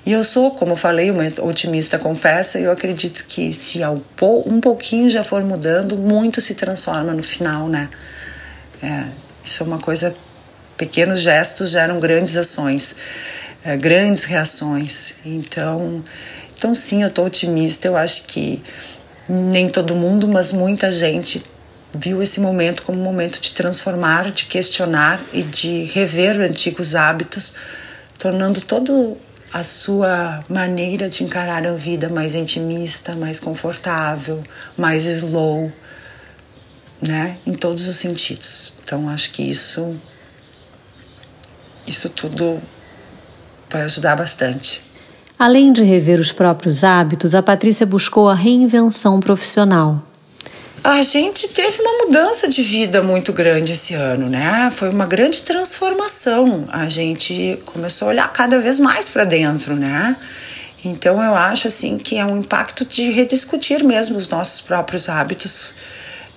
E 0.04 0.12
eu 0.12 0.22
sou, 0.24 0.50
como 0.52 0.72
eu 0.72 0.76
falei, 0.76 1.10
uma 1.10 1.24
otimista 1.42 1.98
confessa, 1.98 2.58
e 2.58 2.64
eu 2.64 2.72
acredito 2.72 3.26
que 3.26 3.52
se 3.52 3.80
um 4.46 4.60
pouquinho 4.60 5.08
já 5.10 5.22
for 5.22 5.42
mudando, 5.44 5.96
muito 5.96 6.40
se 6.40 6.54
transforma 6.54 7.12
no 7.12 7.22
final, 7.22 7.68
né? 7.68 7.88
É, 8.82 9.04
isso 9.44 9.62
é 9.62 9.66
uma 9.66 9.78
coisa. 9.78 10.14
Pequenos 10.76 11.20
gestos 11.20 11.70
geram 11.70 12.00
grandes 12.00 12.36
ações, 12.36 12.96
é, 13.64 13.76
grandes 13.76 14.24
reações. 14.24 15.14
Então, 15.24 16.02
então, 16.58 16.74
sim, 16.74 17.02
eu 17.02 17.08
estou 17.08 17.24
otimista. 17.24 17.86
Eu 17.86 17.96
acho 17.96 18.24
que 18.24 18.60
nem 19.28 19.70
todo 19.70 19.94
mundo, 19.94 20.26
mas 20.26 20.52
muita 20.52 20.90
gente 20.90 21.44
viu 21.94 22.20
esse 22.20 22.40
momento 22.40 22.82
como 22.82 23.00
um 23.00 23.04
momento 23.04 23.40
de 23.40 23.52
transformar, 23.52 24.30
de 24.32 24.46
questionar 24.46 25.20
e 25.32 25.42
de 25.42 25.84
rever 25.84 26.40
antigos 26.40 26.96
hábitos, 26.96 27.54
tornando 28.18 28.60
todo 28.60 29.16
a 29.52 29.62
sua 29.62 30.44
maneira 30.48 31.08
de 31.08 31.24
encarar 31.24 31.64
a 31.64 31.72
vida 31.72 32.08
mais 32.08 32.34
intimista, 32.34 33.14
mais 33.14 33.38
confortável, 33.38 34.42
mais 34.76 35.06
slow, 35.06 35.72
né? 37.00 37.38
Em 37.46 37.54
todos 37.54 37.86
os 37.88 37.96
sentidos. 37.96 38.74
Então 38.82 39.08
acho 39.08 39.30
que 39.30 39.48
isso 39.48 39.98
isso 41.86 42.10
tudo 42.10 42.60
vai 43.70 43.82
ajudar 43.82 44.16
bastante. 44.16 44.87
Além 45.38 45.72
de 45.72 45.84
rever 45.84 46.18
os 46.18 46.32
próprios 46.32 46.82
hábitos, 46.82 47.32
a 47.32 47.42
Patrícia 47.42 47.86
buscou 47.86 48.28
a 48.28 48.34
reinvenção 48.34 49.20
profissional. 49.20 50.02
A 50.82 51.00
gente 51.02 51.46
teve 51.48 51.80
uma 51.80 52.06
mudança 52.06 52.48
de 52.48 52.60
vida 52.60 53.02
muito 53.02 53.32
grande 53.32 53.72
esse 53.72 53.94
ano, 53.94 54.28
né? 54.28 54.68
Foi 54.72 54.88
uma 54.88 55.06
grande 55.06 55.42
transformação. 55.42 56.64
A 56.72 56.88
gente 56.88 57.56
começou 57.64 58.08
a 58.08 58.10
olhar 58.10 58.32
cada 58.32 58.58
vez 58.58 58.80
mais 58.80 59.08
para 59.08 59.24
dentro, 59.24 59.76
né? 59.76 60.16
Então 60.84 61.22
eu 61.22 61.34
acho 61.36 61.68
assim 61.68 61.98
que 61.98 62.16
é 62.18 62.24
um 62.24 62.38
impacto 62.38 62.84
de 62.84 63.10
rediscutir 63.10 63.84
mesmo 63.84 64.16
os 64.16 64.28
nossos 64.28 64.60
próprios 64.60 65.08
hábitos 65.08 65.74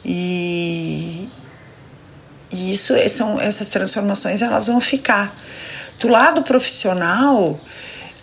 e, 0.03 1.27
e 2.51 2.71
isso 2.71 2.93
são 3.09 3.39
essas 3.39 3.69
transformações 3.69 4.41
elas 4.41 4.67
vão 4.67 4.81
ficar. 4.81 5.35
Do 5.99 6.07
lado 6.07 6.41
profissional, 6.41 7.59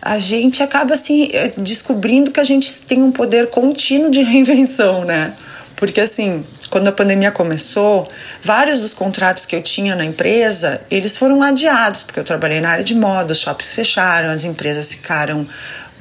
a 0.01 0.19
gente 0.19 0.63
acaba 0.63 0.95
assim 0.95 1.29
descobrindo 1.57 2.31
que 2.31 2.41
a 2.41 2.45
gente 2.45 2.83
tem 2.83 3.03
um 3.03 3.11
poder 3.11 3.49
contínuo 3.51 4.11
de 4.11 4.23
reinvenção, 4.23 5.05
né? 5.05 5.35
Porque 5.77 6.01
assim, 6.01 6.45
quando 6.71 6.89
a 6.89 6.93
pandemia 6.93 7.31
começou, 7.31 8.09
vários 8.43 8.81
dos 8.81 8.93
contratos 8.95 9.47
que 9.47 9.55
eu 9.55 9.63
tinha 9.63 9.95
na 9.95 10.05
empresa, 10.05 10.81
eles 10.91 11.17
foram 11.17 11.43
adiados, 11.43 12.03
porque 12.03 12.19
eu 12.19 12.25
trabalhei 12.25 12.61
na 12.61 12.71
área 12.71 12.85
de 12.85 12.95
moda, 12.95 13.33
os 13.33 13.41
shoppings 13.41 13.73
fecharam, 13.73 14.29
as 14.31 14.45
empresas 14.45 14.93
ficaram 14.93 15.47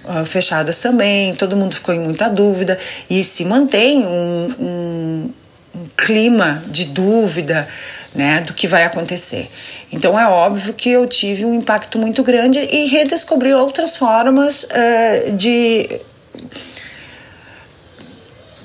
uh, 0.03 0.25
fechadas 0.25 0.79
também, 0.79 1.35
todo 1.35 1.55
mundo 1.55 1.75
ficou 1.75 1.93
em 1.93 1.99
muita 1.99 2.29
dúvida 2.29 2.77
e 3.09 3.23
se 3.23 3.45
mantém 3.45 4.05
um, 4.05 4.55
um, 4.59 5.33
um 5.75 5.85
clima 5.95 6.63
de 6.67 6.85
dúvida, 6.85 7.67
né, 8.13 8.41
do 8.41 8.53
que 8.53 8.67
vai 8.67 8.83
acontecer. 8.83 9.49
Então 9.91 10.19
é 10.19 10.27
óbvio 10.27 10.73
que 10.73 10.89
eu 10.89 11.07
tive 11.07 11.45
um 11.45 11.53
impacto 11.53 11.97
muito 11.99 12.23
grande 12.23 12.59
e 12.59 12.87
redescobri 12.87 13.53
outras 13.53 13.95
formas 13.95 14.63
uh, 14.63 15.31
de 15.33 16.01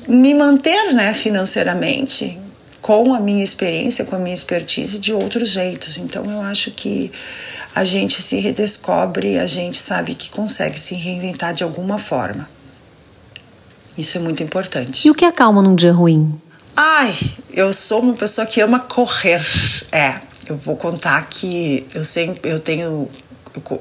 me 0.08 0.34
manter 0.34 0.92
né, 0.92 1.14
financeiramente 1.14 2.38
com 2.80 3.14
a 3.14 3.20
minha 3.20 3.44
experiência, 3.44 4.04
com 4.04 4.16
a 4.16 4.18
minha 4.18 4.34
expertise 4.34 4.98
de 4.98 5.12
outros 5.12 5.50
jeitos. 5.50 5.98
Então 5.98 6.24
eu 6.24 6.40
acho 6.42 6.72
que 6.72 7.12
a 7.74 7.84
gente 7.84 8.20
se 8.20 8.38
redescobre, 8.40 9.38
a 9.38 9.46
gente 9.46 9.78
sabe 9.78 10.14
que 10.14 10.28
consegue 10.28 10.78
se 10.78 10.94
reinventar 10.94 11.54
de 11.54 11.62
alguma 11.62 11.96
forma. 11.96 12.48
Isso 13.96 14.18
é 14.18 14.20
muito 14.20 14.42
importante. 14.42 15.06
E 15.06 15.10
o 15.10 15.14
que 15.14 15.24
acalma 15.24 15.62
num 15.62 15.74
dia 15.74 15.92
ruim? 15.92 16.40
Ai, 16.74 17.14
eu 17.52 17.72
sou 17.72 18.00
uma 18.00 18.14
pessoa 18.14 18.46
que 18.46 18.60
ama 18.60 18.80
correr. 18.80 19.44
É, 19.90 20.14
eu 20.48 20.56
vou 20.56 20.74
contar 20.76 21.28
que 21.28 21.86
eu 21.94 22.02
sempre 22.02 22.50
eu 22.50 22.58
tenho 22.58 23.08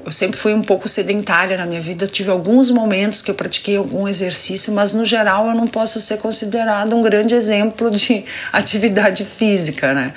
eu 0.04 0.12
sempre 0.12 0.36
fui 0.36 0.52
um 0.52 0.62
pouco 0.62 0.86
sedentária 0.86 1.56
na 1.56 1.64
minha 1.64 1.80
vida. 1.80 2.04
Eu 2.04 2.08
tive 2.08 2.30
alguns 2.30 2.70
momentos 2.70 3.22
que 3.22 3.30
eu 3.30 3.34
pratiquei 3.34 3.78
algum 3.78 4.06
exercício, 4.06 4.70
mas 4.70 4.92
no 4.92 5.02
geral 5.02 5.46
eu 5.48 5.54
não 5.54 5.66
posso 5.66 5.98
ser 5.98 6.18
considerada 6.18 6.94
um 6.94 7.00
grande 7.00 7.34
exemplo 7.34 7.90
de 7.90 8.22
atividade 8.52 9.24
física, 9.24 9.94
né? 9.94 10.12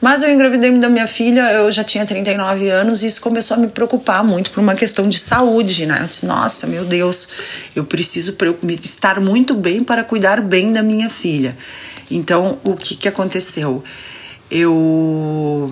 Mas 0.00 0.24
eu 0.24 0.30
engravidei 0.30 0.70
da 0.72 0.88
minha 0.88 1.06
filha, 1.06 1.52
eu 1.52 1.70
já 1.70 1.84
tinha 1.84 2.04
39 2.04 2.68
anos 2.68 3.02
e 3.02 3.06
isso 3.06 3.20
começou 3.20 3.56
a 3.56 3.60
me 3.60 3.68
preocupar 3.68 4.24
muito 4.24 4.50
por 4.50 4.60
uma 4.60 4.74
questão 4.74 5.08
de 5.08 5.18
saúde, 5.18 5.86
né? 5.86 6.00
Eu 6.02 6.08
disse, 6.08 6.26
nossa, 6.26 6.66
meu 6.66 6.84
Deus, 6.84 7.28
eu 7.76 7.84
preciso 7.84 8.36
estar 8.82 9.20
muito 9.20 9.54
bem 9.54 9.84
para 9.84 10.02
cuidar 10.02 10.40
bem 10.40 10.72
da 10.72 10.82
minha 10.82 11.08
filha. 11.08 11.56
Então, 12.10 12.58
o 12.64 12.74
que, 12.74 12.96
que 12.96 13.08
aconteceu? 13.08 13.82
Eu 14.50 15.70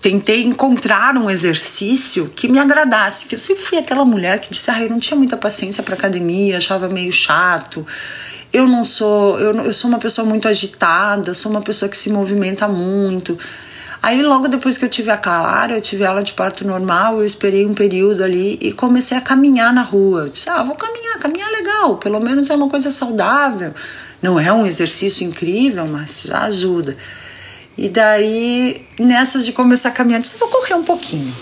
tentei 0.00 0.42
encontrar 0.42 1.16
um 1.16 1.30
exercício 1.30 2.30
que 2.36 2.46
me 2.46 2.58
agradasse, 2.58 3.26
que 3.26 3.34
eu 3.34 3.38
sempre 3.38 3.62
fui 3.62 3.78
aquela 3.78 4.04
mulher 4.04 4.38
que 4.38 4.50
disse, 4.50 4.70
ah, 4.70 4.82
eu 4.82 4.90
não 4.90 5.00
tinha 5.00 5.16
muita 5.16 5.34
paciência 5.34 5.82
para 5.82 5.94
academia, 5.94 6.58
achava 6.58 6.88
meio 6.88 7.10
chato. 7.10 7.86
Eu 8.52 8.68
não 8.68 8.84
sou, 8.84 9.40
eu, 9.40 9.54
eu 9.62 9.72
sou 9.72 9.88
uma 9.88 9.98
pessoa 9.98 10.26
muito 10.26 10.46
agitada, 10.46 11.32
sou 11.32 11.50
uma 11.50 11.62
pessoa 11.62 11.88
que 11.88 11.96
se 11.96 12.10
movimenta 12.10 12.68
muito. 12.68 13.38
Aí 14.04 14.20
logo 14.20 14.48
depois 14.48 14.76
que 14.76 14.84
eu 14.84 14.88
tive 14.90 15.10
a 15.10 15.16
Clara, 15.16 15.76
eu 15.76 15.80
tive 15.80 16.04
ela 16.04 16.22
de 16.22 16.34
parto 16.34 16.66
normal, 16.66 17.20
eu 17.20 17.24
esperei 17.24 17.64
um 17.64 17.72
período 17.72 18.22
ali 18.22 18.58
e 18.60 18.70
comecei 18.70 19.16
a 19.16 19.20
caminhar 19.22 19.72
na 19.72 19.80
rua. 19.80 20.24
Eu 20.24 20.28
disse, 20.28 20.50
ah, 20.50 20.62
vou 20.62 20.76
caminhar, 20.76 21.18
caminhar 21.18 21.48
é 21.48 21.56
legal, 21.56 21.96
pelo 21.96 22.20
menos 22.20 22.50
é 22.50 22.54
uma 22.54 22.68
coisa 22.68 22.90
saudável. 22.90 23.72
Não 24.20 24.38
é 24.38 24.52
um 24.52 24.66
exercício 24.66 25.26
incrível, 25.26 25.86
mas 25.86 26.20
já 26.26 26.42
ajuda. 26.42 26.98
E 27.78 27.88
daí, 27.88 28.84
nessas 28.98 29.42
de 29.42 29.54
começar 29.54 29.88
a 29.88 29.92
caminhar, 29.92 30.18
eu 30.18 30.22
disse, 30.22 30.36
vou 30.36 30.50
correr 30.50 30.74
um 30.74 30.84
pouquinho. 30.84 31.34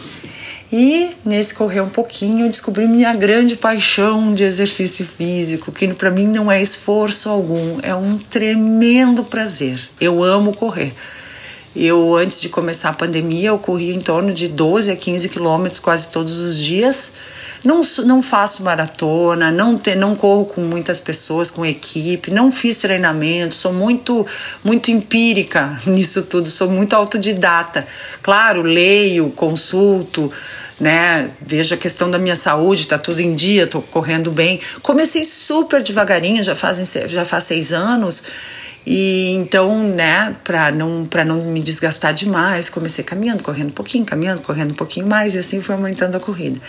E 0.73 1.11
nesse 1.25 1.54
correr 1.54 1.81
um 1.81 1.90
pouquinho, 1.90 2.47
eu 2.47 2.49
descobri 2.49 2.87
minha 2.87 3.12
grande 3.12 3.57
paixão 3.57 4.33
de 4.33 4.45
exercício 4.45 5.04
físico, 5.04 5.73
que 5.73 5.92
para 5.95 6.12
mim 6.12 6.28
não 6.28 6.50
é 6.50 6.62
esforço 6.62 7.28
algum, 7.28 7.81
é 7.83 7.92
um 7.92 8.19
tremendo 8.19 9.25
prazer. 9.25 9.81
Eu 10.00 10.23
amo 10.23 10.54
correr. 10.54 10.92
Eu, 11.75 12.14
antes 12.14 12.41
de 12.41 12.49
começar 12.50 12.91
a 12.91 12.93
pandemia, 12.93 13.49
eu 13.49 13.59
corria 13.59 13.95
em 13.95 14.00
torno 14.00 14.33
de 14.33 14.49
12 14.49 14.91
a 14.91 14.97
15 14.97 15.29
quilômetros 15.31 15.81
quase 15.81 16.09
todos 16.09 16.38
os 16.38 16.59
dias. 16.59 17.12
Não, 17.64 17.81
não 18.05 18.21
faço 18.21 18.64
maratona, 18.64 19.52
não, 19.52 19.79
te, 19.79 19.95
não 19.95 20.17
corro 20.17 20.47
com 20.47 20.61
muitas 20.61 20.99
pessoas, 20.99 21.49
com 21.49 21.64
equipe, 21.64 22.31
não 22.31 22.50
fiz 22.50 22.79
treinamento, 22.79 23.55
sou 23.55 23.73
muito, 23.73 24.26
muito 24.64 24.91
empírica 24.91 25.79
nisso 25.87 26.23
tudo, 26.23 26.49
sou 26.49 26.69
muito 26.69 26.95
autodidata. 26.95 27.87
Claro, 28.21 28.62
leio, 28.62 29.31
consulto, 29.31 30.31
né? 30.81 31.31
Vejo 31.41 31.75
a 31.75 31.79
questão 31.79 32.11
da 32.11 32.19
minha 32.19 32.37
saúde, 32.37 32.88
tá 32.88 32.99
tudo 32.99 33.21
em 33.21 33.35
dia, 33.35 33.67
tô 33.67 33.81
correndo 33.81 34.33
bem. 34.33 34.61
Comecei 34.83 35.23
super 35.25 35.83
devagarinho, 35.83 36.43
já 36.43 36.57
fazem 36.57 36.85
já 37.07 37.25
faz 37.25 37.45
seis 37.45 37.73
anos. 37.73 38.25
E 38.85 39.31
então, 39.35 39.79
né, 39.89 40.35
para 40.43 40.73
não 40.73 41.07
para 41.07 41.25
não 41.25 41.45
me 41.45 41.61
desgastar 41.61 42.12
demais, 42.12 42.69
comecei 42.69 43.05
caminhando, 43.05 43.43
correndo 43.43 43.69
um 43.69 43.73
pouquinho, 43.73 44.05
caminhando, 44.05 44.41
correndo 44.41 44.73
um 44.73 44.75
pouquinho 44.75 45.07
mais 45.07 45.35
e 45.35 45.39
assim 45.39 45.61
foi 45.61 45.77
aumentando 45.77 46.17
a 46.17 46.21
corrida. 46.21 46.61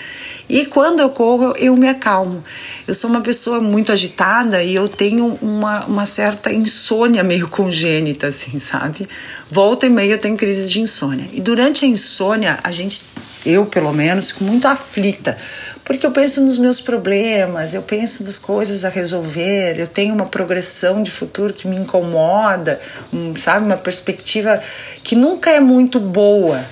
E 0.47 0.65
quando 0.65 0.99
eu 0.99 1.09
corro, 1.09 1.53
eu 1.57 1.75
me 1.75 1.89
acalmo. 1.89 2.43
Eu 2.87 2.93
sou 2.93 3.09
uma 3.09 3.21
pessoa 3.21 3.59
muito 3.59 3.91
agitada 3.91 4.61
e 4.61 4.75
eu 4.75 4.87
tenho 4.87 5.39
uma, 5.41 5.85
uma 5.85 6.05
certa 6.05 6.53
insônia 6.53 7.23
meio 7.23 7.47
congênita, 7.47 8.27
assim, 8.27 8.59
sabe? 8.59 9.07
Volta 9.49 9.87
e 9.87 9.89
meia 9.89 10.13
eu 10.13 10.19
tenho 10.19 10.37
crises 10.37 10.69
de 10.69 10.81
insônia. 10.81 11.25
E 11.33 11.41
durante 11.41 11.83
a 11.83 11.87
insônia, 11.87 12.59
a 12.63 12.71
gente, 12.71 13.03
eu 13.43 13.65
pelo 13.65 13.91
menos, 13.91 14.31
fico 14.31 14.43
muito 14.43 14.67
aflita 14.67 15.35
porque 15.85 16.05
eu 16.05 16.11
penso 16.11 16.41
nos 16.41 16.57
meus 16.57 16.79
problemas, 16.79 17.73
eu 17.73 17.81
penso 17.81 18.23
nas 18.23 18.39
coisas 18.39 18.85
a 18.85 18.89
resolver, 18.89 19.77
eu 19.77 19.87
tenho 19.87 20.13
uma 20.13 20.25
progressão 20.25 21.01
de 21.03 21.11
futuro 21.11 21.53
que 21.53 21.67
me 21.67 21.75
incomoda, 21.75 22.79
um, 23.11 23.35
sabe, 23.35 23.65
uma 23.65 23.77
perspectiva 23.77 24.61
que 25.03 25.15
nunca 25.15 25.49
é 25.49 25.59
muito 25.59 25.99
boa, 25.99 26.63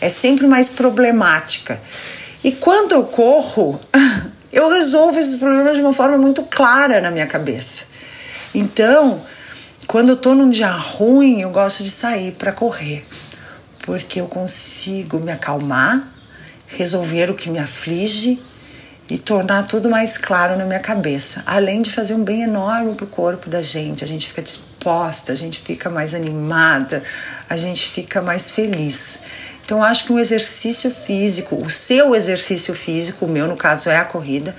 é 0.00 0.08
sempre 0.08 0.46
mais 0.46 0.68
problemática. 0.68 1.80
E 2.44 2.52
quando 2.52 2.92
eu 2.92 3.04
corro, 3.04 3.80
eu 4.52 4.68
resolvo 4.68 5.18
esses 5.18 5.36
problemas 5.36 5.74
de 5.74 5.80
uma 5.80 5.92
forma 5.92 6.18
muito 6.18 6.42
clara 6.42 7.00
na 7.00 7.10
minha 7.10 7.26
cabeça. 7.26 7.84
Então, 8.54 9.22
quando 9.86 10.10
eu 10.10 10.16
tô 10.16 10.34
num 10.34 10.50
dia 10.50 10.70
ruim, 10.70 11.40
eu 11.40 11.50
gosto 11.50 11.82
de 11.82 11.90
sair 11.90 12.32
para 12.32 12.52
correr, 12.52 13.06
porque 13.86 14.20
eu 14.20 14.26
consigo 14.26 15.18
me 15.18 15.32
acalmar, 15.32 16.06
resolver 16.66 17.30
o 17.30 17.34
que 17.34 17.48
me 17.48 17.58
aflige 17.58 18.42
e 19.10 19.16
tornar 19.16 19.66
tudo 19.66 19.88
mais 19.88 20.18
claro 20.18 20.56
na 20.56 20.66
minha 20.66 20.80
cabeça, 20.80 21.42
além 21.46 21.80
de 21.80 21.90
fazer 21.90 22.14
um 22.14 22.22
bem 22.22 22.42
enorme 22.42 22.94
para 22.94 23.04
o 23.04 23.08
corpo 23.08 23.48
da 23.48 23.62
gente. 23.62 24.04
A 24.04 24.06
gente 24.06 24.26
fica 24.26 24.42
disposta, 24.42 25.32
a 25.32 25.34
gente 25.34 25.60
fica 25.60 25.88
mais 25.88 26.14
animada, 26.14 27.02
a 27.48 27.56
gente 27.56 27.88
fica 27.88 28.20
mais 28.20 28.50
feliz. 28.50 29.20
Então, 29.64 29.82
acho 29.82 30.04
que 30.04 30.12
um 30.12 30.18
exercício 30.18 30.90
físico, 30.90 31.56
o 31.56 31.70
seu 31.70 32.14
exercício 32.14 32.74
físico, 32.74 33.24
o 33.24 33.28
meu 33.28 33.46
no 33.46 33.56
caso 33.56 33.90
é 33.90 33.96
a 33.96 34.04
corrida, 34.04 34.54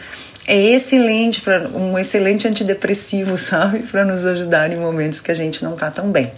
é 0.48 0.56
excelente 0.56 1.42
para 1.42 1.68
um 1.70 1.98
excelente 1.98 2.48
antidepressivo, 2.48 3.38
sabe, 3.40 3.80
para 3.80 4.04
nos 4.04 4.26
ajudar 4.26 4.72
em 4.72 4.78
momentos 4.78 5.22
que 5.22 5.32
a 5.32 5.36
gente 5.36 5.64
não 5.64 5.74
está 5.74 5.92
tão 5.92 6.12
bem. 6.12 6.32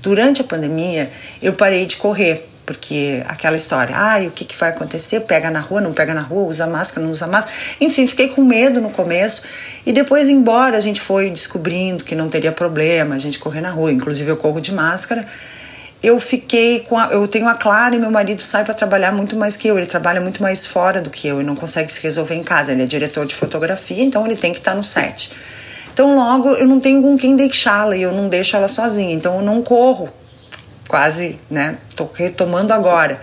Durante 0.00 0.40
a 0.40 0.44
pandemia, 0.44 1.10
eu 1.42 1.54
parei 1.54 1.86
de 1.86 1.96
correr 1.96 2.48
porque 2.68 3.24
aquela 3.26 3.56
história, 3.56 3.96
ai, 3.96 4.26
o 4.26 4.30
que, 4.30 4.44
que 4.44 4.54
vai 4.54 4.68
acontecer? 4.68 5.20
Pega 5.20 5.50
na 5.50 5.58
rua, 5.58 5.80
não 5.80 5.94
pega 5.94 6.12
na 6.12 6.20
rua, 6.20 6.46
usa 6.50 6.66
máscara, 6.66 7.02
não 7.02 7.10
usa 7.10 7.26
máscara. 7.26 7.56
Enfim, 7.80 8.06
fiquei 8.06 8.28
com 8.28 8.44
medo 8.44 8.78
no 8.78 8.90
começo 8.90 9.44
e 9.86 9.92
depois, 9.92 10.28
embora 10.28 10.76
a 10.76 10.80
gente 10.80 11.00
foi 11.00 11.30
descobrindo 11.30 12.04
que 12.04 12.14
não 12.14 12.28
teria 12.28 12.52
problema 12.52 13.14
a 13.14 13.18
gente 13.18 13.38
correr 13.38 13.62
na 13.62 13.70
rua, 13.70 13.90
inclusive 13.90 14.30
eu 14.30 14.36
corro 14.36 14.60
de 14.60 14.74
máscara, 14.74 15.26
eu 16.02 16.20
fiquei 16.20 16.80
com 16.80 16.98
a, 16.98 17.06
eu 17.06 17.26
tenho 17.26 17.48
a 17.48 17.54
Clara 17.54 17.96
e 17.96 17.98
meu 17.98 18.10
marido 18.10 18.42
sai 18.42 18.66
para 18.66 18.74
trabalhar 18.74 19.12
muito 19.12 19.34
mais 19.34 19.56
que 19.56 19.66
eu, 19.66 19.78
ele 19.78 19.86
trabalha 19.86 20.20
muito 20.20 20.42
mais 20.42 20.66
fora 20.66 21.00
do 21.00 21.08
que 21.08 21.26
eu 21.26 21.40
e 21.40 21.44
não 21.44 21.56
consegue 21.56 21.90
se 21.90 22.02
resolver 22.02 22.34
em 22.34 22.42
casa, 22.42 22.72
ele 22.72 22.82
é 22.82 22.86
diretor 22.86 23.24
de 23.24 23.34
fotografia, 23.34 24.04
então 24.04 24.26
ele 24.26 24.36
tem 24.36 24.52
que 24.52 24.58
estar 24.58 24.72
tá 24.72 24.76
no 24.76 24.84
set. 24.84 25.32
Então 25.90 26.14
logo 26.14 26.50
eu 26.50 26.68
não 26.68 26.80
tenho 26.80 27.00
com 27.00 27.16
quem 27.16 27.34
deixá-la 27.34 27.96
e 27.96 28.02
eu 28.02 28.12
não 28.12 28.28
deixo 28.28 28.58
ela 28.58 28.68
sozinha, 28.68 29.14
então 29.14 29.36
eu 29.36 29.42
não 29.42 29.62
corro 29.62 30.10
quase, 30.88 31.38
né? 31.50 31.76
Tô 31.94 32.08
retomando 32.12 32.72
agora. 32.72 33.20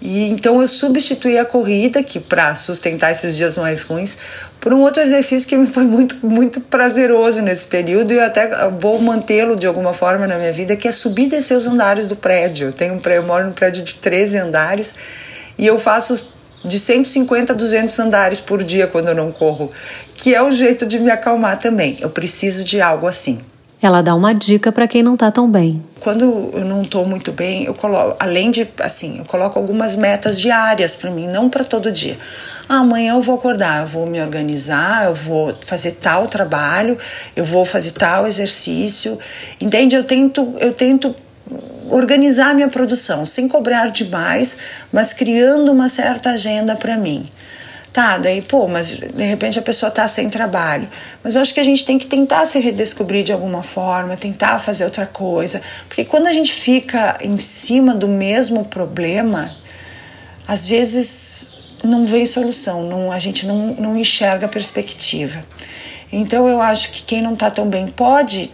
E 0.00 0.28
então 0.28 0.60
eu 0.60 0.68
substituí 0.68 1.38
a 1.38 1.46
corrida, 1.46 2.02
que 2.02 2.20
para 2.20 2.54
sustentar 2.54 3.10
esses 3.10 3.34
dias 3.34 3.56
mais 3.56 3.82
ruins, 3.82 4.18
por 4.60 4.72
um 4.74 4.80
outro 4.82 5.02
exercício 5.02 5.48
que 5.48 5.56
me 5.56 5.66
foi 5.66 5.84
muito, 5.84 6.26
muito 6.26 6.60
prazeroso 6.60 7.40
nesse 7.40 7.66
período 7.66 8.12
e 8.12 8.16
eu 8.16 8.24
até 8.24 8.68
vou 8.70 9.00
mantê-lo 9.00 9.56
de 9.56 9.66
alguma 9.66 9.94
forma 9.94 10.26
na 10.26 10.36
minha 10.36 10.52
vida, 10.52 10.76
que 10.76 10.86
é 10.86 10.92
subir 10.92 11.24
e 11.24 11.28
descer 11.30 11.56
os 11.56 11.66
andares 11.66 12.06
do 12.06 12.16
prédio. 12.16 12.68
Eu, 12.68 12.72
tenho 12.72 12.94
um 12.94 12.98
prédio, 12.98 13.22
eu 13.22 13.26
moro 13.26 13.46
num 13.46 13.52
prédio 13.52 13.82
de 13.82 13.94
13 13.94 14.38
andares 14.38 14.94
e 15.56 15.66
eu 15.66 15.78
faço 15.78 16.32
de 16.62 16.78
150 16.78 17.52
a 17.52 17.56
200 17.56 17.98
andares 17.98 18.40
por 18.40 18.62
dia 18.62 18.86
quando 18.86 19.08
eu 19.08 19.14
não 19.14 19.32
corro, 19.32 19.72
que 20.14 20.34
é 20.34 20.42
o 20.42 20.50
jeito 20.50 20.84
de 20.84 20.98
me 20.98 21.10
acalmar 21.10 21.58
também. 21.58 21.96
Eu 22.00 22.10
preciso 22.10 22.62
de 22.62 22.80
algo 22.80 23.06
assim. 23.06 23.40
Ela 23.84 24.00
dá 24.00 24.14
uma 24.14 24.32
dica 24.32 24.72
para 24.72 24.88
quem 24.88 25.02
não 25.02 25.14
tá 25.14 25.30
tão 25.30 25.50
bem. 25.50 25.84
Quando 26.00 26.50
eu 26.54 26.64
não 26.64 26.86
tô 26.86 27.04
muito 27.04 27.32
bem, 27.32 27.64
eu 27.64 27.74
coloco, 27.74 28.16
além 28.18 28.50
de 28.50 28.66
assim, 28.80 29.18
eu 29.18 29.26
coloco 29.26 29.58
algumas 29.58 29.94
metas 29.94 30.40
diárias 30.40 30.96
para 30.96 31.10
mim, 31.10 31.26
não 31.26 31.50
para 31.50 31.64
todo 31.64 31.92
dia. 31.92 32.16
Ah, 32.66 32.78
amanhã 32.78 33.12
eu 33.12 33.20
vou 33.20 33.34
acordar, 33.34 33.82
eu 33.82 33.86
vou 33.86 34.06
me 34.06 34.22
organizar, 34.22 35.04
eu 35.04 35.14
vou 35.14 35.54
fazer 35.66 35.98
tal 36.00 36.28
trabalho, 36.28 36.96
eu 37.36 37.44
vou 37.44 37.66
fazer 37.66 37.90
tal 37.90 38.26
exercício. 38.26 39.18
Entende? 39.60 39.94
Eu 39.94 40.04
tento, 40.04 40.54
eu 40.60 40.72
tento 40.72 41.14
organizar 41.90 42.54
minha 42.54 42.68
produção 42.68 43.26
sem 43.26 43.46
cobrar 43.46 43.90
demais, 43.90 44.56
mas 44.90 45.12
criando 45.12 45.70
uma 45.70 45.90
certa 45.90 46.30
agenda 46.30 46.74
para 46.74 46.96
mim. 46.96 47.28
Tá, 47.94 48.18
daí, 48.18 48.42
pô, 48.42 48.66
mas 48.66 48.96
de 48.96 49.22
repente 49.22 49.56
a 49.56 49.62
pessoa 49.62 49.88
tá 49.88 50.08
sem 50.08 50.28
trabalho. 50.28 50.88
Mas 51.22 51.36
eu 51.36 51.40
acho 51.40 51.54
que 51.54 51.60
a 51.60 51.64
gente 51.64 51.84
tem 51.84 51.96
que 51.96 52.06
tentar 52.06 52.44
se 52.44 52.58
redescobrir 52.58 53.22
de 53.22 53.32
alguma 53.32 53.62
forma, 53.62 54.16
tentar 54.16 54.58
fazer 54.58 54.84
outra 54.84 55.06
coisa. 55.06 55.62
Porque 55.86 56.04
quando 56.04 56.26
a 56.26 56.32
gente 56.32 56.52
fica 56.52 57.16
em 57.20 57.38
cima 57.38 57.94
do 57.94 58.08
mesmo 58.08 58.64
problema, 58.64 59.48
às 60.44 60.66
vezes 60.66 61.56
não 61.84 62.04
vem 62.04 62.26
solução, 62.26 62.82
não, 62.82 63.12
a 63.12 63.20
gente 63.20 63.46
não, 63.46 63.74
não 63.74 63.96
enxerga 63.96 64.48
perspectiva. 64.48 65.44
Então 66.12 66.48
eu 66.48 66.60
acho 66.60 66.90
que 66.90 67.02
quem 67.04 67.22
não 67.22 67.34
está 67.34 67.48
tão 67.48 67.68
bem 67.68 67.86
pode, 67.86 68.50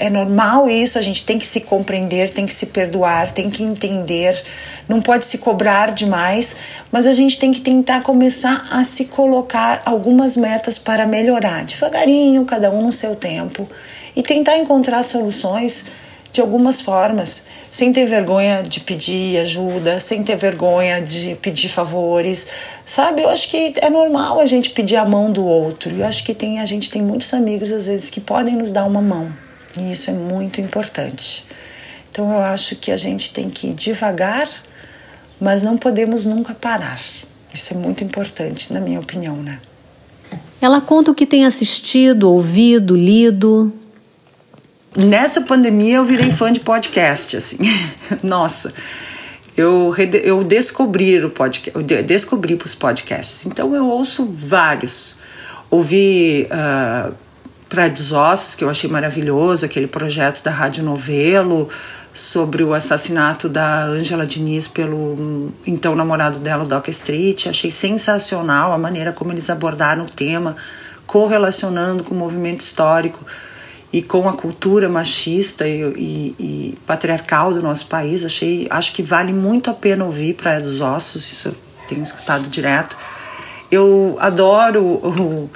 é 0.00 0.10
normal 0.10 0.68
isso, 0.68 0.98
a 0.98 1.02
gente 1.02 1.24
tem 1.24 1.38
que 1.38 1.46
se 1.46 1.60
compreender, 1.60 2.32
tem 2.32 2.46
que 2.46 2.54
se 2.54 2.66
perdoar, 2.66 3.30
tem 3.30 3.48
que 3.48 3.62
entender, 3.62 4.42
não 4.88 5.00
pode 5.00 5.24
se 5.24 5.38
cobrar 5.38 5.92
demais, 5.92 6.56
mas 6.90 7.06
a 7.06 7.12
gente 7.12 7.38
tem 7.38 7.52
que 7.52 7.60
tentar 7.60 8.02
começar 8.02 8.66
a 8.70 8.84
se 8.84 9.06
colocar 9.06 9.82
algumas 9.84 10.36
metas 10.36 10.78
para 10.78 11.06
melhorar, 11.06 11.64
devagarinho, 11.64 12.44
cada 12.44 12.70
um 12.70 12.82
no 12.82 12.92
seu 12.92 13.16
tempo, 13.16 13.68
e 14.14 14.22
tentar 14.22 14.58
encontrar 14.58 15.02
soluções 15.02 15.86
de 16.30 16.40
algumas 16.40 16.80
formas 16.80 17.46
sem 17.70 17.90
ter 17.90 18.06
vergonha 18.06 18.62
de 18.62 18.80
pedir 18.80 19.38
ajuda, 19.38 19.98
sem 19.98 20.22
ter 20.22 20.36
vergonha 20.36 21.00
de 21.00 21.34
pedir 21.36 21.68
favores, 21.68 22.48
sabe? 22.84 23.22
Eu 23.22 23.30
acho 23.30 23.48
que 23.48 23.72
é 23.80 23.88
normal 23.88 24.38
a 24.40 24.44
gente 24.44 24.70
pedir 24.70 24.96
a 24.96 25.06
mão 25.06 25.32
do 25.32 25.46
outro. 25.46 25.94
Eu 25.94 26.06
acho 26.06 26.22
que 26.22 26.34
tem 26.34 26.60
a 26.60 26.66
gente 26.66 26.90
tem 26.90 27.00
muitos 27.00 27.32
amigos 27.32 27.72
às 27.72 27.86
vezes 27.86 28.10
que 28.10 28.20
podem 28.20 28.56
nos 28.56 28.70
dar 28.70 28.84
uma 28.84 29.00
mão 29.00 29.32
e 29.78 29.92
isso 29.92 30.10
é 30.10 30.14
muito 30.14 30.60
importante. 30.60 31.46
Então 32.10 32.30
eu 32.30 32.40
acho 32.40 32.76
que 32.76 32.90
a 32.90 32.96
gente 32.96 33.32
tem 33.32 33.48
que 33.48 33.68
ir 33.68 33.74
devagar, 33.74 34.48
mas 35.42 35.60
não 35.60 35.76
podemos 35.76 36.24
nunca 36.24 36.54
parar. 36.54 37.00
Isso 37.52 37.74
é 37.74 37.76
muito 37.76 38.04
importante, 38.04 38.72
na 38.72 38.80
minha 38.80 39.00
opinião, 39.00 39.36
né? 39.42 39.60
Ela 40.60 40.80
conta 40.80 41.10
o 41.10 41.14
que 41.14 41.26
tem 41.26 41.44
assistido, 41.44 42.30
ouvido, 42.30 42.96
lido, 42.96 43.72
nessa 44.96 45.40
pandemia 45.40 45.96
eu 45.96 46.04
virei 46.04 46.30
fã 46.30 46.52
de 46.52 46.60
podcast, 46.60 47.36
assim. 47.36 47.58
Nossa, 48.22 48.72
eu, 49.56 49.92
eu 50.22 50.44
descobri 50.44 51.22
o 51.24 51.30
podcast, 51.30 51.72
eu 51.74 51.82
descobri 52.04 52.58
os 52.64 52.74
podcasts. 52.74 53.44
Então 53.44 53.74
eu 53.74 53.86
ouço 53.86 54.32
vários. 54.32 55.18
Ouvi 55.68 56.46
uh, 56.52 57.12
dos 57.88 58.12
Ossos, 58.12 58.54
que 58.54 58.62
eu 58.62 58.70
achei 58.70 58.88
maravilhoso, 58.88 59.64
aquele 59.64 59.86
projeto 59.86 60.42
da 60.42 60.50
Rádio 60.50 60.84
Novelo 60.84 61.68
sobre 62.14 62.62
o 62.62 62.74
assassinato 62.74 63.48
da 63.48 63.84
Angela 63.84 64.26
Diniz 64.26 64.68
pelo 64.68 65.50
então 65.66 65.94
namorado 65.94 66.38
dela, 66.38 66.64
Doc 66.64 66.88
Street. 66.88 67.46
Achei 67.46 67.70
sensacional 67.70 68.72
a 68.72 68.78
maneira 68.78 69.12
como 69.12 69.32
eles 69.32 69.48
abordaram 69.48 70.04
o 70.04 70.10
tema, 70.10 70.56
correlacionando 71.06 72.04
com 72.04 72.14
o 72.14 72.18
movimento 72.18 72.60
histórico 72.60 73.24
e 73.92 74.02
com 74.02 74.28
a 74.28 74.32
cultura 74.32 74.88
machista 74.88 75.66
e, 75.66 75.82
e, 75.82 76.34
e, 76.38 76.78
patriarcal 76.86 77.52
do 77.52 77.62
nosso 77.62 77.86
país. 77.88 78.24
Achei, 78.24 78.66
acho 78.70 78.92
que 78.92 79.02
vale 79.02 79.32
muito 79.32 79.70
a 79.70 79.74
pena 79.74 80.04
ouvir 80.04 80.34
Praia 80.34 80.60
dos 80.60 80.80
Ossos, 80.80 81.30
isso 81.30 81.48
eu 81.48 81.54
tenho 81.88 82.02
escutado 82.02 82.48
direto. 82.48 82.96
Eu 83.70 84.16
adoro 84.20 84.82
o, 84.84 85.50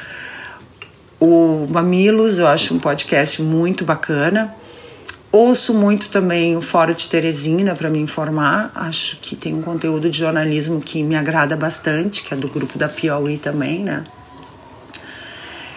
o 1.21 1.67
Mamilos, 1.69 2.39
eu 2.39 2.47
acho 2.47 2.75
um 2.75 2.79
podcast 2.79 3.43
muito 3.43 3.85
bacana. 3.85 4.55
Ouço 5.37 5.75
muito 5.75 6.11
também 6.11 6.57
o 6.57 6.63
Fórum 6.63 6.95
de 6.95 7.11
Teresina 7.11 7.75
para 7.75 7.91
me 7.91 7.99
informar. 7.99 8.73
Acho 8.75 9.19
que 9.19 9.37
tem 9.37 9.53
um 9.53 9.61
conteúdo 9.61 10.09
de 10.09 10.19
jornalismo 10.19 10.81
que 10.81 11.03
me 11.03 11.15
agrada 11.15 11.55
bastante, 11.55 12.23
que 12.23 12.33
é 12.33 12.37
do 12.39 12.49
grupo 12.49 12.79
da 12.79 12.89
Piauí 12.89 13.37
também, 13.37 13.81
né? 13.81 14.03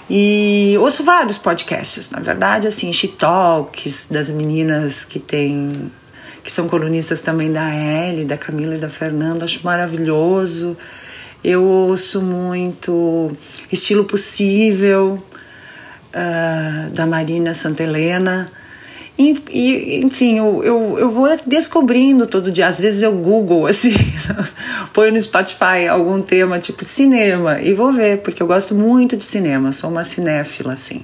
E 0.10 0.78
ouço 0.80 1.04
vários 1.04 1.38
podcasts, 1.38 2.10
na 2.10 2.22
verdade, 2.22 2.70
assim, 2.70 2.94
she 2.94 3.10
talks 3.10 4.08
das 4.10 4.30
meninas 4.30 5.04
que 5.04 5.20
tem 5.20 5.92
que 6.42 6.50
são 6.50 6.70
colunistas 6.70 7.20
também 7.20 7.52
da 7.52 7.70
Ellie, 7.76 8.24
da 8.24 8.38
Camila 8.38 8.76
e 8.76 8.80
da 8.80 8.88
Fernanda, 8.88 9.44
acho 9.44 9.60
maravilhoso. 9.66 10.78
Eu 11.44 11.66
ouço 11.66 12.22
muito 12.22 13.36
Estilo 13.70 14.06
Possível, 14.06 15.22
uh, 16.16 16.90
da 16.92 17.06
Marina 17.06 17.54
Santelena. 17.54 18.50
E, 19.20 19.36
e, 19.52 20.00
enfim, 20.00 20.38
eu, 20.38 20.64
eu, 20.64 20.98
eu 20.98 21.10
vou 21.10 21.28
descobrindo 21.46 22.26
todo 22.26 22.50
dia. 22.50 22.68
Às 22.68 22.80
vezes 22.80 23.02
eu 23.02 23.12
Google, 23.12 23.68
assim, 23.68 23.94
põe 24.94 25.12
no 25.12 25.20
Spotify 25.20 25.90
algum 25.90 26.22
tema 26.22 26.58
tipo 26.58 26.86
cinema 26.86 27.60
e 27.60 27.74
vou 27.74 27.92
ver, 27.92 28.22
porque 28.22 28.42
eu 28.42 28.48
gosto 28.48 28.74
muito 28.74 29.18
de 29.18 29.26
cinema, 29.26 29.74
sou 29.74 29.90
uma 29.90 30.06
cinéfila, 30.06 30.72
assim. 30.72 31.02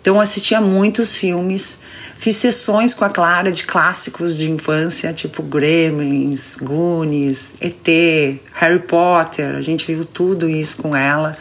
Então 0.00 0.14
eu 0.14 0.20
assistia 0.22 0.58
muitos 0.58 1.14
filmes, 1.14 1.80
fiz 2.16 2.36
sessões 2.36 2.94
com 2.94 3.04
a 3.04 3.10
Clara 3.10 3.52
de 3.52 3.66
clássicos 3.66 4.38
de 4.38 4.50
infância, 4.50 5.12
tipo 5.12 5.42
Gremlins, 5.42 6.56
Goonies, 6.56 7.52
ET, 7.60 8.40
Harry 8.54 8.78
Potter, 8.78 9.54
a 9.54 9.60
gente 9.60 9.84
viu 9.84 10.06
tudo 10.06 10.48
isso 10.48 10.78
com 10.78 10.96
ela. 10.96 11.36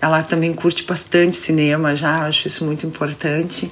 Ela 0.00 0.22
também 0.22 0.54
curte 0.54 0.82
bastante 0.84 1.36
cinema 1.36 1.94
já, 1.94 2.26
acho 2.26 2.46
isso 2.46 2.64
muito 2.64 2.86
importante. 2.86 3.70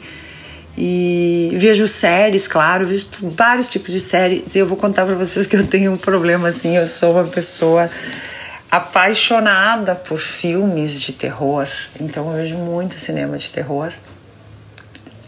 E 0.77 1.53
vejo 1.55 1.87
séries, 1.87 2.49
claro, 2.49 2.85
vejo 2.85 3.07
vários 3.23 3.69
tipos 3.69 3.93
de 3.93 4.01
séries. 4.01 4.55
E 4.55 4.59
eu 4.59 4.67
vou 4.67 4.77
contar 4.77 5.07
para 5.07 5.15
vocês 5.15 5.47
que 5.47 5.57
eu 5.57 5.67
tenho 5.67 5.93
um 5.93 5.97
problema 5.97 6.49
assim, 6.49 6.77
eu 6.77 6.87
sou 6.87 7.13
uma 7.13 7.25
pessoa 7.25 7.89
apaixonada 8.71 9.95
por 9.95 10.19
filmes 10.19 11.01
de 11.01 11.13
terror. 11.13 11.69
Então 12.01 12.31
eu 12.31 12.37
vejo 12.39 12.57
muito 12.57 12.99
cinema 12.99 13.39
de 13.39 13.51
terror. 13.51 13.93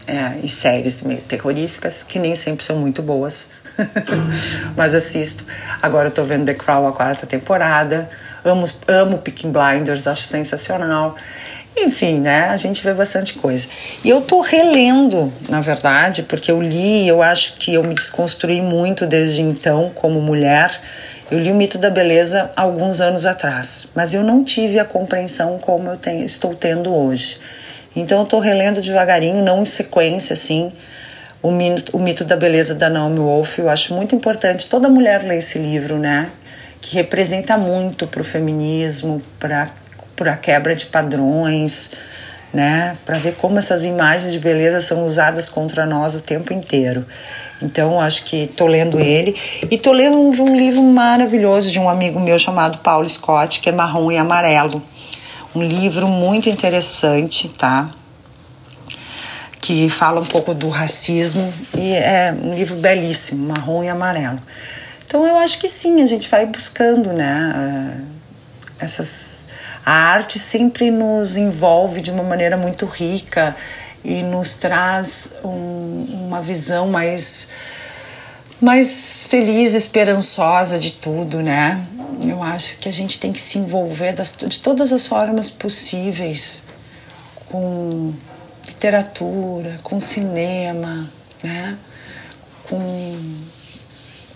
É, 0.05 0.39
e 0.41 0.47
séries 0.47 1.01
meio 1.03 1.21
terroríficas, 1.21 2.03
que 2.03 2.17
nem 2.17 2.33
sempre 2.35 2.63
são 2.63 2.77
muito 2.77 3.01
boas. 3.01 3.49
Mas 4.75 4.93
assisto. 4.93 5.45
Agora 5.81 6.07
eu 6.07 6.11
tô 6.11 6.23
vendo 6.23 6.45
The 6.45 6.53
Crown 6.55 6.87
a 6.87 6.91
quarta 6.91 7.25
temporada. 7.25 8.09
Amo, 8.43 8.65
amo 8.87 9.17
Picking 9.19 9.51
Blinders, 9.51 10.07
acho 10.07 10.23
sensacional. 10.23 11.15
Enfim, 11.79 12.19
né? 12.19 12.45
A 12.49 12.57
gente 12.57 12.83
vê 12.83 12.91
bastante 12.91 13.35
coisa. 13.35 13.67
E 14.03 14.09
eu 14.09 14.21
tô 14.21 14.41
relendo, 14.41 15.31
na 15.47 15.61
verdade, 15.61 16.23
porque 16.23 16.51
eu 16.51 16.59
li, 16.59 17.07
eu 17.07 17.21
acho 17.21 17.53
que 17.57 17.75
eu 17.75 17.83
me 17.83 17.93
desconstruí 17.93 18.61
muito 18.61 19.05
desde 19.05 19.41
então 19.41 19.91
como 19.93 20.19
mulher. 20.19 20.81
Eu 21.29 21.39
li 21.39 21.51
o 21.51 21.55
Mito 21.55 21.77
da 21.77 21.89
Beleza 21.89 22.49
alguns 22.55 22.99
anos 22.99 23.25
atrás, 23.25 23.89
mas 23.93 24.13
eu 24.13 24.23
não 24.23 24.43
tive 24.43 24.79
a 24.79 24.85
compreensão 24.85 25.59
como 25.59 25.89
eu 25.89 25.97
tenho, 25.97 26.25
estou 26.25 26.55
tendo 26.55 26.93
hoje. 26.93 27.37
Então 27.95 28.19
eu 28.19 28.25
tô 28.25 28.39
relendo 28.39 28.81
devagarinho, 28.81 29.43
não 29.43 29.61
em 29.61 29.65
sequência 29.65 30.33
assim. 30.33 30.71
o 31.41 31.51
mito, 31.51 31.95
o 31.95 31.99
mito 31.99 32.23
da 32.23 32.35
beleza 32.35 32.73
da 32.73 32.89
Naomi 32.89 33.19
Wolf. 33.19 33.59
Eu 33.59 33.69
acho 33.69 33.93
muito 33.93 34.15
importante 34.15 34.69
toda 34.69 34.89
mulher 34.89 35.23
ler 35.23 35.37
esse 35.37 35.59
livro, 35.59 35.99
né? 35.99 36.31
Que 36.81 36.95
representa 36.95 37.57
muito 37.57 38.07
para 38.07 38.21
o 38.21 38.23
feminismo, 38.23 39.21
para 39.39 39.69
a 40.25 40.37
quebra 40.37 40.75
de 40.75 40.85
padrões, 40.85 41.91
né? 42.53 42.97
Para 43.05 43.17
ver 43.17 43.35
como 43.35 43.57
essas 43.57 43.83
imagens 43.83 44.31
de 44.31 44.39
beleza 44.39 44.79
são 44.79 45.05
usadas 45.05 45.49
contra 45.49 45.85
nós 45.85 46.15
o 46.15 46.21
tempo 46.21 46.53
inteiro. 46.53 47.05
Então, 47.61 47.99
acho 47.99 48.25
que 48.25 48.47
tô 48.47 48.67
lendo 48.67 48.99
ele. 48.99 49.35
E 49.69 49.77
tô 49.77 49.91
lendo 49.91 50.17
um, 50.17 50.29
um, 50.29 50.55
livro 50.55 50.81
maravilhoso 50.83 51.71
de 51.71 51.79
um 51.79 51.89
amigo 51.89 52.19
meu 52.19 52.37
chamado 52.37 52.77
Paulo 52.79 53.07
Scott, 53.09 53.59
que 53.59 53.69
é 53.69 53.71
Marrom 53.71 54.11
e 54.11 54.17
Amarelo. 54.17 54.81
Um 55.55 55.63
livro 55.63 56.07
muito 56.07 56.49
interessante, 56.49 57.49
tá? 57.49 57.89
Que 59.59 59.89
fala 59.89 60.21
um 60.21 60.25
pouco 60.25 60.53
do 60.53 60.69
racismo 60.69 61.51
e 61.75 61.93
é 61.93 62.35
um 62.39 62.53
livro 62.53 62.75
belíssimo, 62.75 63.47
Marrom 63.47 63.83
e 63.83 63.89
Amarelo. 63.89 64.39
Então, 65.05 65.25
eu 65.25 65.37
acho 65.37 65.59
que 65.59 65.67
sim, 65.67 66.01
a 66.03 66.05
gente 66.05 66.29
vai 66.29 66.45
buscando, 66.45 67.11
né? 67.11 68.03
Essas. 68.79 69.46
A 69.87 69.93
arte 69.93 70.37
sempre 70.37 70.91
nos 70.91 71.37
envolve 71.37 72.01
de 72.01 72.11
uma 72.11 72.21
maneira 72.21 72.57
muito 72.57 72.85
rica 72.85 73.55
e 74.03 74.21
nos 74.21 74.55
traz 74.55 75.29
um, 75.45 76.25
uma 76.27 76.41
visão 76.41 76.89
mais 76.89 77.47
mais 78.59 79.25
feliz, 79.29 79.73
esperançosa 79.73 80.77
de 80.77 80.91
tudo, 80.91 81.41
né? 81.41 81.87
Eu 82.21 82.43
acho 82.43 82.79
que 82.79 82.89
a 82.89 82.91
gente 82.91 83.17
tem 83.17 83.31
que 83.31 83.39
se 83.39 83.59
envolver 83.59 84.11
das, 84.11 84.35
de 84.35 84.59
todas 84.59 84.91
as 84.91 85.07
formas 85.07 85.49
possíveis 85.49 86.63
com 87.45 88.13
literatura, 88.65 89.79
com 89.83 90.01
cinema, 90.01 91.09
né? 91.41 91.77
Com 92.67 93.15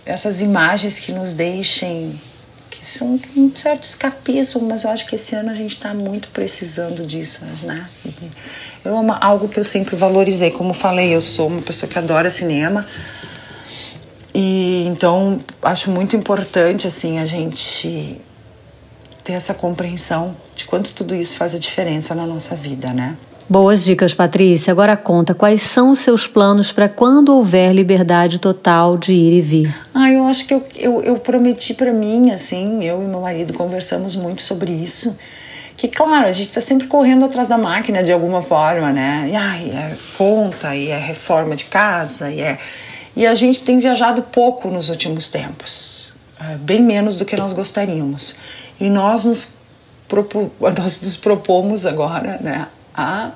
essas 0.05 0.39
imagens 0.39 0.97
que 0.97 1.11
nos 1.11 1.33
deixem 1.33 2.17
que 2.81 2.87
são 2.87 3.19
um 3.37 3.55
certo 3.55 3.83
escapismo, 3.83 4.67
mas 4.67 4.83
eu 4.83 4.89
acho 4.89 5.05
que 5.05 5.13
esse 5.13 5.35
ano 5.35 5.51
a 5.51 5.53
gente 5.53 5.75
está 5.75 5.93
muito 5.93 6.29
precisando 6.29 7.05
disso, 7.05 7.45
né? 7.61 7.87
É 8.83 8.89
uma, 8.89 9.17
algo 9.17 9.47
que 9.47 9.59
eu 9.59 9.63
sempre 9.63 9.95
valorizei. 9.95 10.49
Como 10.49 10.73
falei, 10.73 11.13
eu 11.13 11.21
sou 11.21 11.47
uma 11.47 11.61
pessoa 11.61 11.87
que 11.87 11.99
adora 11.99 12.31
cinema. 12.31 12.87
E 14.33 14.85
então 14.87 15.43
acho 15.61 15.91
muito 15.91 16.15
importante 16.15 16.87
assim 16.87 17.19
a 17.19 17.25
gente 17.25 18.19
ter 19.23 19.33
essa 19.33 19.53
compreensão 19.53 20.35
de 20.55 20.65
quanto 20.65 20.95
tudo 20.95 21.13
isso 21.13 21.37
faz 21.37 21.53
a 21.53 21.59
diferença 21.59 22.15
na 22.15 22.25
nossa 22.25 22.55
vida, 22.55 22.91
né? 22.93 23.15
Boas 23.51 23.83
dicas, 23.83 24.13
Patrícia. 24.13 24.71
Agora 24.71 24.95
conta 24.95 25.35
quais 25.35 25.61
são 25.61 25.91
os 25.91 25.99
seus 25.99 26.25
planos 26.25 26.71
para 26.71 26.87
quando 26.87 27.35
houver 27.35 27.73
liberdade 27.73 28.39
total 28.39 28.97
de 28.97 29.11
ir 29.11 29.33
e 29.33 29.41
vir. 29.41 29.75
Ah, 29.93 30.09
eu 30.09 30.25
acho 30.25 30.45
que 30.45 30.53
eu, 30.53 30.63
eu, 30.77 31.03
eu 31.03 31.19
prometi 31.19 31.73
para 31.73 31.91
mim, 31.91 32.31
assim, 32.31 32.81
eu 32.81 33.03
e 33.03 33.05
meu 33.05 33.19
marido 33.19 33.53
conversamos 33.53 34.15
muito 34.15 34.41
sobre 34.41 34.71
isso 34.71 35.17
que, 35.75 35.89
claro, 35.89 36.27
a 36.27 36.31
gente 36.31 36.47
está 36.47 36.61
sempre 36.61 36.87
correndo 36.87 37.25
atrás 37.25 37.49
da 37.49 37.57
máquina 37.57 38.01
de 38.01 38.13
alguma 38.13 38.41
forma, 38.41 38.93
né? 38.93 39.27
E 39.29 39.35
ai, 39.35 39.69
é 39.71 39.97
conta, 40.17 40.73
e 40.73 40.87
é 40.87 40.97
reforma 40.97 41.53
de 41.53 41.65
casa, 41.65 42.31
e 42.31 42.39
é. 42.39 42.57
E 43.17 43.27
a 43.27 43.33
gente 43.33 43.65
tem 43.65 43.79
viajado 43.79 44.21
pouco 44.21 44.69
nos 44.69 44.87
últimos 44.87 45.27
tempos, 45.27 46.13
é, 46.39 46.55
bem 46.55 46.81
menos 46.81 47.17
do 47.17 47.25
que 47.25 47.35
nós 47.35 47.51
gostaríamos. 47.51 48.37
E 48.79 48.89
nós 48.89 49.25
nos, 49.25 49.55
propo, 50.07 50.49
nós 50.79 51.01
nos 51.01 51.17
propomos 51.17 51.85
agora, 51.85 52.39
né, 52.41 52.69
a 52.95 53.31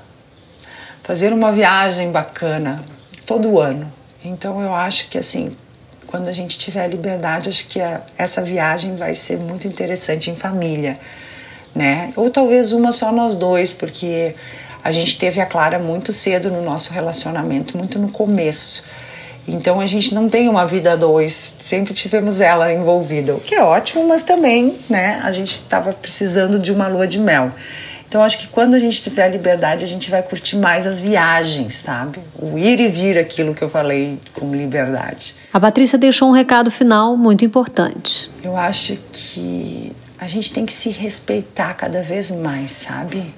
fazer 1.05 1.31
uma 1.31 1.51
viagem 1.51 2.11
bacana 2.11 2.81
todo 3.25 3.59
ano. 3.59 3.91
Então 4.23 4.61
eu 4.61 4.73
acho 4.73 5.07
que 5.09 5.17
assim, 5.17 5.55
quando 6.07 6.27
a 6.27 6.33
gente 6.33 6.57
tiver 6.57 6.87
liberdade, 6.87 7.49
acho 7.49 7.67
que 7.67 7.79
a, 7.79 8.01
essa 8.17 8.41
viagem 8.41 8.95
vai 8.95 9.15
ser 9.15 9.37
muito 9.37 9.67
interessante 9.67 10.29
em 10.29 10.35
família 10.35 10.99
né? 11.75 12.13
Ou 12.15 12.31
talvez 12.31 12.71
uma 12.71 12.93
só 12.93 13.11
nós 13.11 13.35
dois, 13.35 13.73
porque 13.73 14.33
a 14.81 14.91
gente 14.91 15.19
teve 15.19 15.41
a 15.41 15.45
Clara 15.45 15.77
muito 15.77 16.13
cedo 16.13 16.49
no 16.49 16.61
nosso 16.61 16.93
relacionamento, 16.93 17.77
muito 17.77 17.99
no 17.99 18.09
começo. 18.09 18.85
Então 19.47 19.79
a 19.81 19.85
gente 19.85 20.15
não 20.15 20.29
tem 20.29 20.47
uma 20.47 20.65
vida 20.65 20.93
a 20.93 20.95
dois, 20.95 21.57
sempre 21.59 21.93
tivemos 21.93 22.39
ela 22.39 22.71
envolvida, 22.73 23.35
o 23.35 23.39
que 23.39 23.53
é 23.53 23.61
ótimo, 23.61 24.07
mas 24.07 24.23
também, 24.23 24.75
né, 24.89 25.19
a 25.23 25.31
gente 25.31 25.51
estava 25.51 25.93
precisando 25.93 26.57
de 26.57 26.71
uma 26.71 26.87
lua 26.87 27.07
de 27.07 27.19
mel. 27.19 27.51
Então 28.07 28.23
acho 28.23 28.39
que 28.39 28.47
quando 28.47 28.75
a 28.75 28.79
gente 28.79 29.01
tiver 29.01 29.25
a 29.25 29.27
liberdade, 29.27 29.83
a 29.83 29.87
gente 29.87 30.09
vai 30.09 30.23
curtir 30.23 30.57
mais 30.57 30.85
as 30.87 30.99
viagens, 30.99 31.75
sabe? 31.75 32.19
O 32.39 32.57
ir 32.57 32.79
e 32.79 32.87
vir, 32.87 33.17
aquilo 33.17 33.53
que 33.53 33.61
eu 33.61 33.69
falei 33.69 34.19
com 34.33 34.55
liberdade. 34.55 35.35
A 35.51 35.59
Patrícia 35.59 35.97
deixou 35.97 36.29
um 36.29 36.31
recado 36.31 36.71
final 36.71 37.17
muito 37.17 37.43
importante. 37.43 38.31
Eu 38.43 38.55
acho 38.55 38.97
que 39.11 39.91
a 40.17 40.27
gente 40.27 40.53
tem 40.53 40.65
que 40.65 40.73
se 40.73 40.89
respeitar 40.89 41.73
cada 41.73 42.01
vez 42.01 42.31
mais, 42.31 42.71
sabe? 42.71 43.33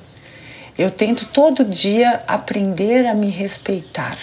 Eu 0.78 0.92
tento 0.92 1.26
todo 1.26 1.66
dia 1.66 2.22
aprender 2.28 3.08
a 3.08 3.16
me 3.16 3.30
respeitar. 3.30 4.16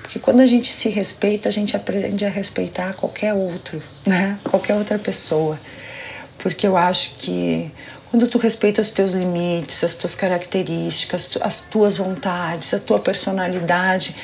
Porque 0.00 0.18
quando 0.18 0.40
a 0.40 0.46
gente 0.46 0.70
se 0.70 0.88
respeita, 0.90 1.48
a 1.48 1.52
gente 1.52 1.74
aprende 1.74 2.24
a 2.24 2.28
respeitar 2.28 2.92
qualquer 2.92 3.34
outro, 3.34 3.82
né? 4.06 4.38
Qualquer 4.44 4.74
outra 4.74 4.98
pessoa. 4.98 5.58
Porque 6.38 6.66
eu 6.66 6.76
acho 6.76 7.16
que 7.18 7.70
quando 8.12 8.26
tu 8.26 8.36
respeita 8.36 8.82
os 8.82 8.90
teus 8.90 9.12
limites, 9.12 9.82
as 9.82 9.94
tuas 9.94 10.14
características, 10.14 11.38
as 11.40 11.62
tuas 11.62 11.96
vontades, 11.96 12.74
a 12.74 12.78
tua 12.78 12.98
personalidade, 12.98 14.14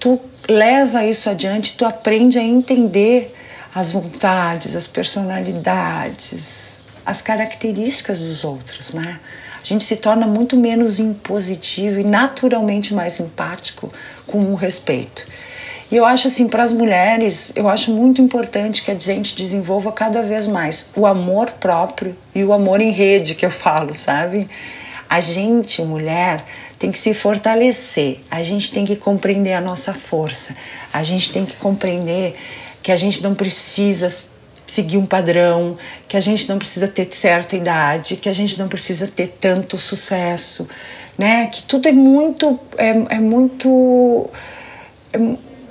tu 0.00 0.20
leva 0.48 1.06
isso 1.06 1.30
adiante, 1.30 1.76
tu 1.76 1.84
aprende 1.84 2.40
a 2.40 2.42
entender 2.42 3.32
as 3.72 3.92
vontades, 3.92 4.74
as 4.74 4.88
personalidades, 4.88 6.80
as 7.04 7.22
características 7.22 8.26
dos 8.26 8.42
outros, 8.42 8.92
né? 8.94 9.20
A 9.62 9.64
gente 9.64 9.84
se 9.84 9.94
torna 9.94 10.26
muito 10.26 10.56
menos 10.56 10.98
impositivo 10.98 12.00
e 12.00 12.04
naturalmente 12.04 12.92
mais 12.92 13.20
empático 13.20 13.92
com 14.26 14.40
o 14.52 14.56
respeito. 14.56 15.24
E 15.90 15.96
eu 15.96 16.04
acho 16.04 16.26
assim, 16.26 16.48
para 16.48 16.64
as 16.64 16.72
mulheres, 16.72 17.52
eu 17.54 17.68
acho 17.68 17.92
muito 17.92 18.20
importante 18.20 18.82
que 18.82 18.90
a 18.90 18.98
gente 18.98 19.36
desenvolva 19.36 19.92
cada 19.92 20.20
vez 20.20 20.48
mais 20.48 20.90
o 20.96 21.06
amor 21.06 21.52
próprio 21.52 22.16
e 22.34 22.42
o 22.42 22.52
amor 22.52 22.80
em 22.80 22.90
rede, 22.90 23.36
que 23.36 23.46
eu 23.46 23.50
falo, 23.50 23.96
sabe? 23.96 24.48
A 25.08 25.20
gente, 25.20 25.80
mulher, 25.82 26.44
tem 26.76 26.90
que 26.90 26.98
se 26.98 27.14
fortalecer, 27.14 28.18
a 28.28 28.42
gente 28.42 28.72
tem 28.72 28.84
que 28.84 28.96
compreender 28.96 29.52
a 29.52 29.60
nossa 29.60 29.94
força, 29.94 30.56
a 30.92 31.04
gente 31.04 31.32
tem 31.32 31.46
que 31.46 31.54
compreender 31.56 32.36
que 32.82 32.90
a 32.90 32.96
gente 32.96 33.22
não 33.22 33.34
precisa 33.34 34.08
seguir 34.66 34.98
um 34.98 35.06
padrão, 35.06 35.78
que 36.08 36.16
a 36.16 36.20
gente 36.20 36.48
não 36.48 36.58
precisa 36.58 36.88
ter 36.88 37.08
certa 37.12 37.54
idade, 37.54 38.16
que 38.16 38.28
a 38.28 38.32
gente 38.32 38.58
não 38.58 38.66
precisa 38.66 39.06
ter 39.06 39.28
tanto 39.28 39.78
sucesso, 39.78 40.68
né? 41.16 41.46
Que 41.46 41.62
tudo 41.62 41.88
é 41.88 41.92
muito 41.92 42.58
é, 42.76 42.88
é 43.14 43.20
muito 43.20 44.28
é, 45.12 45.18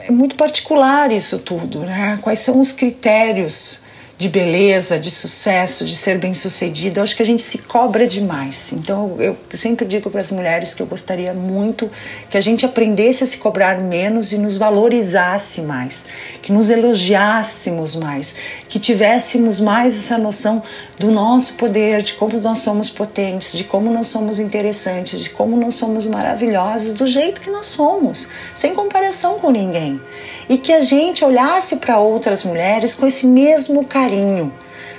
é 0.07 0.11
muito 0.11 0.35
particular 0.35 1.11
isso 1.11 1.39
tudo, 1.39 1.79
né? 1.79 2.19
Quais 2.21 2.39
são 2.39 2.59
os 2.59 2.71
critérios 2.71 3.84
de 4.17 4.29
beleza, 4.29 4.97
de 4.97 5.11
sucesso, 5.11 5.83
de 5.83 5.95
ser 5.95 6.17
bem-sucedida, 6.17 6.99
eu 6.99 7.03
acho 7.03 7.15
que 7.15 7.21
a 7.21 7.25
gente 7.25 7.41
se 7.41 7.57
cobra 7.59 8.07
demais. 8.07 8.71
Então 8.71 9.17
eu 9.19 9.35
sempre 9.53 9.85
digo 9.85 10.09
para 10.09 10.21
as 10.21 10.31
mulheres 10.31 10.73
que 10.73 10.81
eu 10.81 10.85
gostaria 10.87 11.33
muito 11.33 11.91
que 12.29 12.37
a 12.37 12.41
gente 12.41 12.65
aprendesse 12.65 13.25
a 13.25 13.27
se 13.27 13.37
cobrar 13.37 13.77
menos 13.77 14.31
e 14.31 14.37
nos 14.37 14.55
valorizasse 14.55 15.63
mais, 15.63 16.05
que 16.41 16.51
nos 16.53 16.69
elogiássemos 16.69 17.95
mais, 17.95 18.35
que 18.69 18.79
tivéssemos 18.79 19.59
mais 19.59 19.97
essa 19.97 20.17
noção 20.17 20.63
do 20.97 21.11
nosso 21.11 21.55
poder, 21.55 22.01
de 22.01 22.13
como 22.13 22.39
nós 22.39 22.59
somos 22.59 22.89
potentes, 22.89 23.51
de 23.51 23.65
como 23.65 23.91
nós 23.91 24.07
somos 24.07 24.39
interessantes, 24.39 25.19
de 25.19 25.29
como 25.31 25.57
nós 25.57 25.75
somos 25.75 26.07
maravilhosas 26.07 26.93
do 26.93 27.05
jeito 27.05 27.41
que 27.41 27.51
nós 27.51 27.65
somos, 27.65 28.29
sem 28.55 28.73
comparação 28.73 29.39
com 29.39 29.51
ninguém 29.51 29.99
e 30.47 30.57
que 30.57 30.71
a 30.71 30.81
gente 30.81 31.23
olhasse 31.23 31.77
para 31.77 31.99
outras 31.99 32.43
mulheres 32.43 32.93
com 32.95 33.07
esse 33.07 33.25
mesmo 33.25 33.85
carinho, 33.85 34.53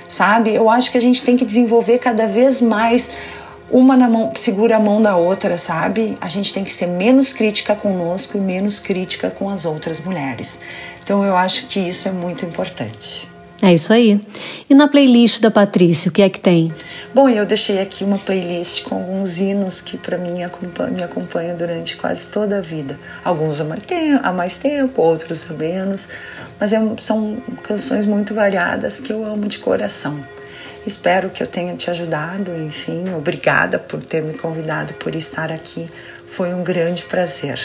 sabe? 0.07 0.53
Eu 0.53 0.69
acho 0.69 0.91
que 0.91 0.97
a 0.97 1.01
gente 1.01 1.21
tem 1.21 1.37
que 1.37 1.45
desenvolver 1.45 1.99
cada 1.99 2.27
vez 2.27 2.61
mais 2.61 3.11
uma 3.69 3.97
na 3.97 4.07
mão, 4.07 4.31
segura 4.35 4.77
a 4.77 4.79
mão 4.79 5.01
da 5.01 5.15
outra, 5.15 5.57
sabe? 5.57 6.17
A 6.21 6.27
gente 6.27 6.53
tem 6.53 6.63
que 6.63 6.73
ser 6.73 6.87
menos 6.87 7.33
crítica 7.33 7.75
conosco 7.75 8.37
e 8.37 8.41
menos 8.41 8.79
crítica 8.79 9.29
com 9.29 9.49
as 9.49 9.65
outras 9.65 9.99
mulheres. 9.99 10.59
Então 11.03 11.23
eu 11.23 11.35
acho 11.35 11.67
que 11.67 11.79
isso 11.79 12.07
é 12.07 12.11
muito 12.11 12.45
importante. 12.45 13.36
É 13.61 13.73
isso 13.73 13.91
aí. 13.91 14.19
E 14.69 14.75
na 14.75 14.87
playlist 14.87 15.41
da 15.41 15.49
Patrícia, 15.49 16.09
o 16.09 16.11
que 16.11 16.21
é 16.21 16.29
que 16.29 16.39
tem? 16.39 16.71
Bom, 17.13 17.27
eu 17.27 17.45
deixei 17.45 17.81
aqui 17.81 18.03
uma 18.03 18.19
playlist 18.19 18.83
com 18.83 18.95
alguns 18.95 19.39
hinos 19.39 19.81
que 19.81 19.97
para 19.97 20.17
mim 20.17 20.33
me 20.33 21.03
acompanham 21.03 21.57
durante 21.57 21.97
quase 21.97 22.27
toda 22.27 22.59
a 22.59 22.61
vida. 22.61 22.99
Alguns 23.23 23.59
há 23.59 23.63
mais 23.63 23.81
tempo, 23.81 24.19
há 24.23 24.31
mais 24.31 24.57
tempo 24.57 25.01
outros 25.01 25.45
há 25.49 25.53
menos, 25.53 26.09
mas 26.59 26.71
é, 26.71 26.79
são 26.97 27.37
canções 27.63 28.05
muito 28.05 28.35
variadas 28.35 28.99
que 28.99 29.11
eu 29.11 29.25
amo 29.25 29.47
de 29.47 29.57
coração. 29.57 30.23
Espero 30.85 31.29
que 31.29 31.41
eu 31.41 31.47
tenha 31.47 31.75
te 31.75 31.89
ajudado, 31.89 32.55
enfim, 32.55 33.09
obrigada 33.13 33.79
por 33.79 33.99
ter 34.01 34.21
me 34.21 34.33
convidado, 34.33 34.93
por 34.93 35.15
estar 35.15 35.51
aqui. 35.51 35.89
Foi 36.27 36.53
um 36.53 36.63
grande 36.63 37.03
prazer. 37.03 37.59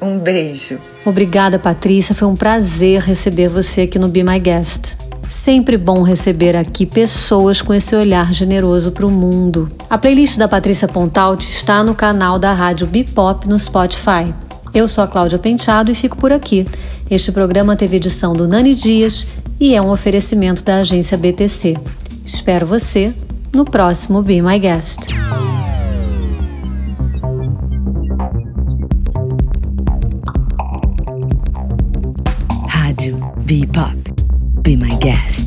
Um 0.00 0.18
beijo. 0.18 0.80
Obrigada, 1.04 1.58
Patrícia. 1.58 2.14
Foi 2.14 2.28
um 2.28 2.36
prazer 2.36 3.00
receber 3.00 3.48
você 3.48 3.82
aqui 3.82 3.98
no 3.98 4.08
Be 4.08 4.22
My 4.22 4.38
Guest. 4.38 5.11
Sempre 5.32 5.78
bom 5.78 6.02
receber 6.02 6.54
aqui 6.54 6.84
pessoas 6.84 7.62
com 7.62 7.72
esse 7.72 7.96
olhar 7.96 8.34
generoso 8.34 8.92
para 8.92 9.06
o 9.06 9.10
mundo. 9.10 9.66
A 9.88 9.96
playlist 9.96 10.36
da 10.36 10.46
Patrícia 10.46 10.86
Pontalti 10.86 11.48
está 11.48 11.82
no 11.82 11.94
canal 11.94 12.38
da 12.38 12.52
Rádio 12.52 12.86
Bipop 12.86 13.48
no 13.48 13.58
Spotify. 13.58 14.34
Eu 14.74 14.86
sou 14.86 15.02
a 15.02 15.08
Cláudia 15.08 15.38
Penteado 15.38 15.90
e 15.90 15.94
fico 15.94 16.18
por 16.18 16.34
aqui. 16.34 16.66
Este 17.10 17.32
programa 17.32 17.74
teve 17.74 17.96
edição 17.96 18.34
do 18.34 18.46
Nani 18.46 18.74
Dias 18.74 19.26
e 19.58 19.74
é 19.74 19.80
um 19.80 19.90
oferecimento 19.90 20.62
da 20.62 20.76
agência 20.76 21.16
BTC. 21.16 21.78
Espero 22.22 22.66
você 22.66 23.10
no 23.56 23.64
próximo 23.64 24.20
Be 24.20 24.42
My 24.42 24.58
Guest. 24.58 25.08
Rádio 32.68 33.16
Bipop. 33.38 34.01
Be 34.62 34.76
My 34.76 34.96
Guest. 35.00 35.41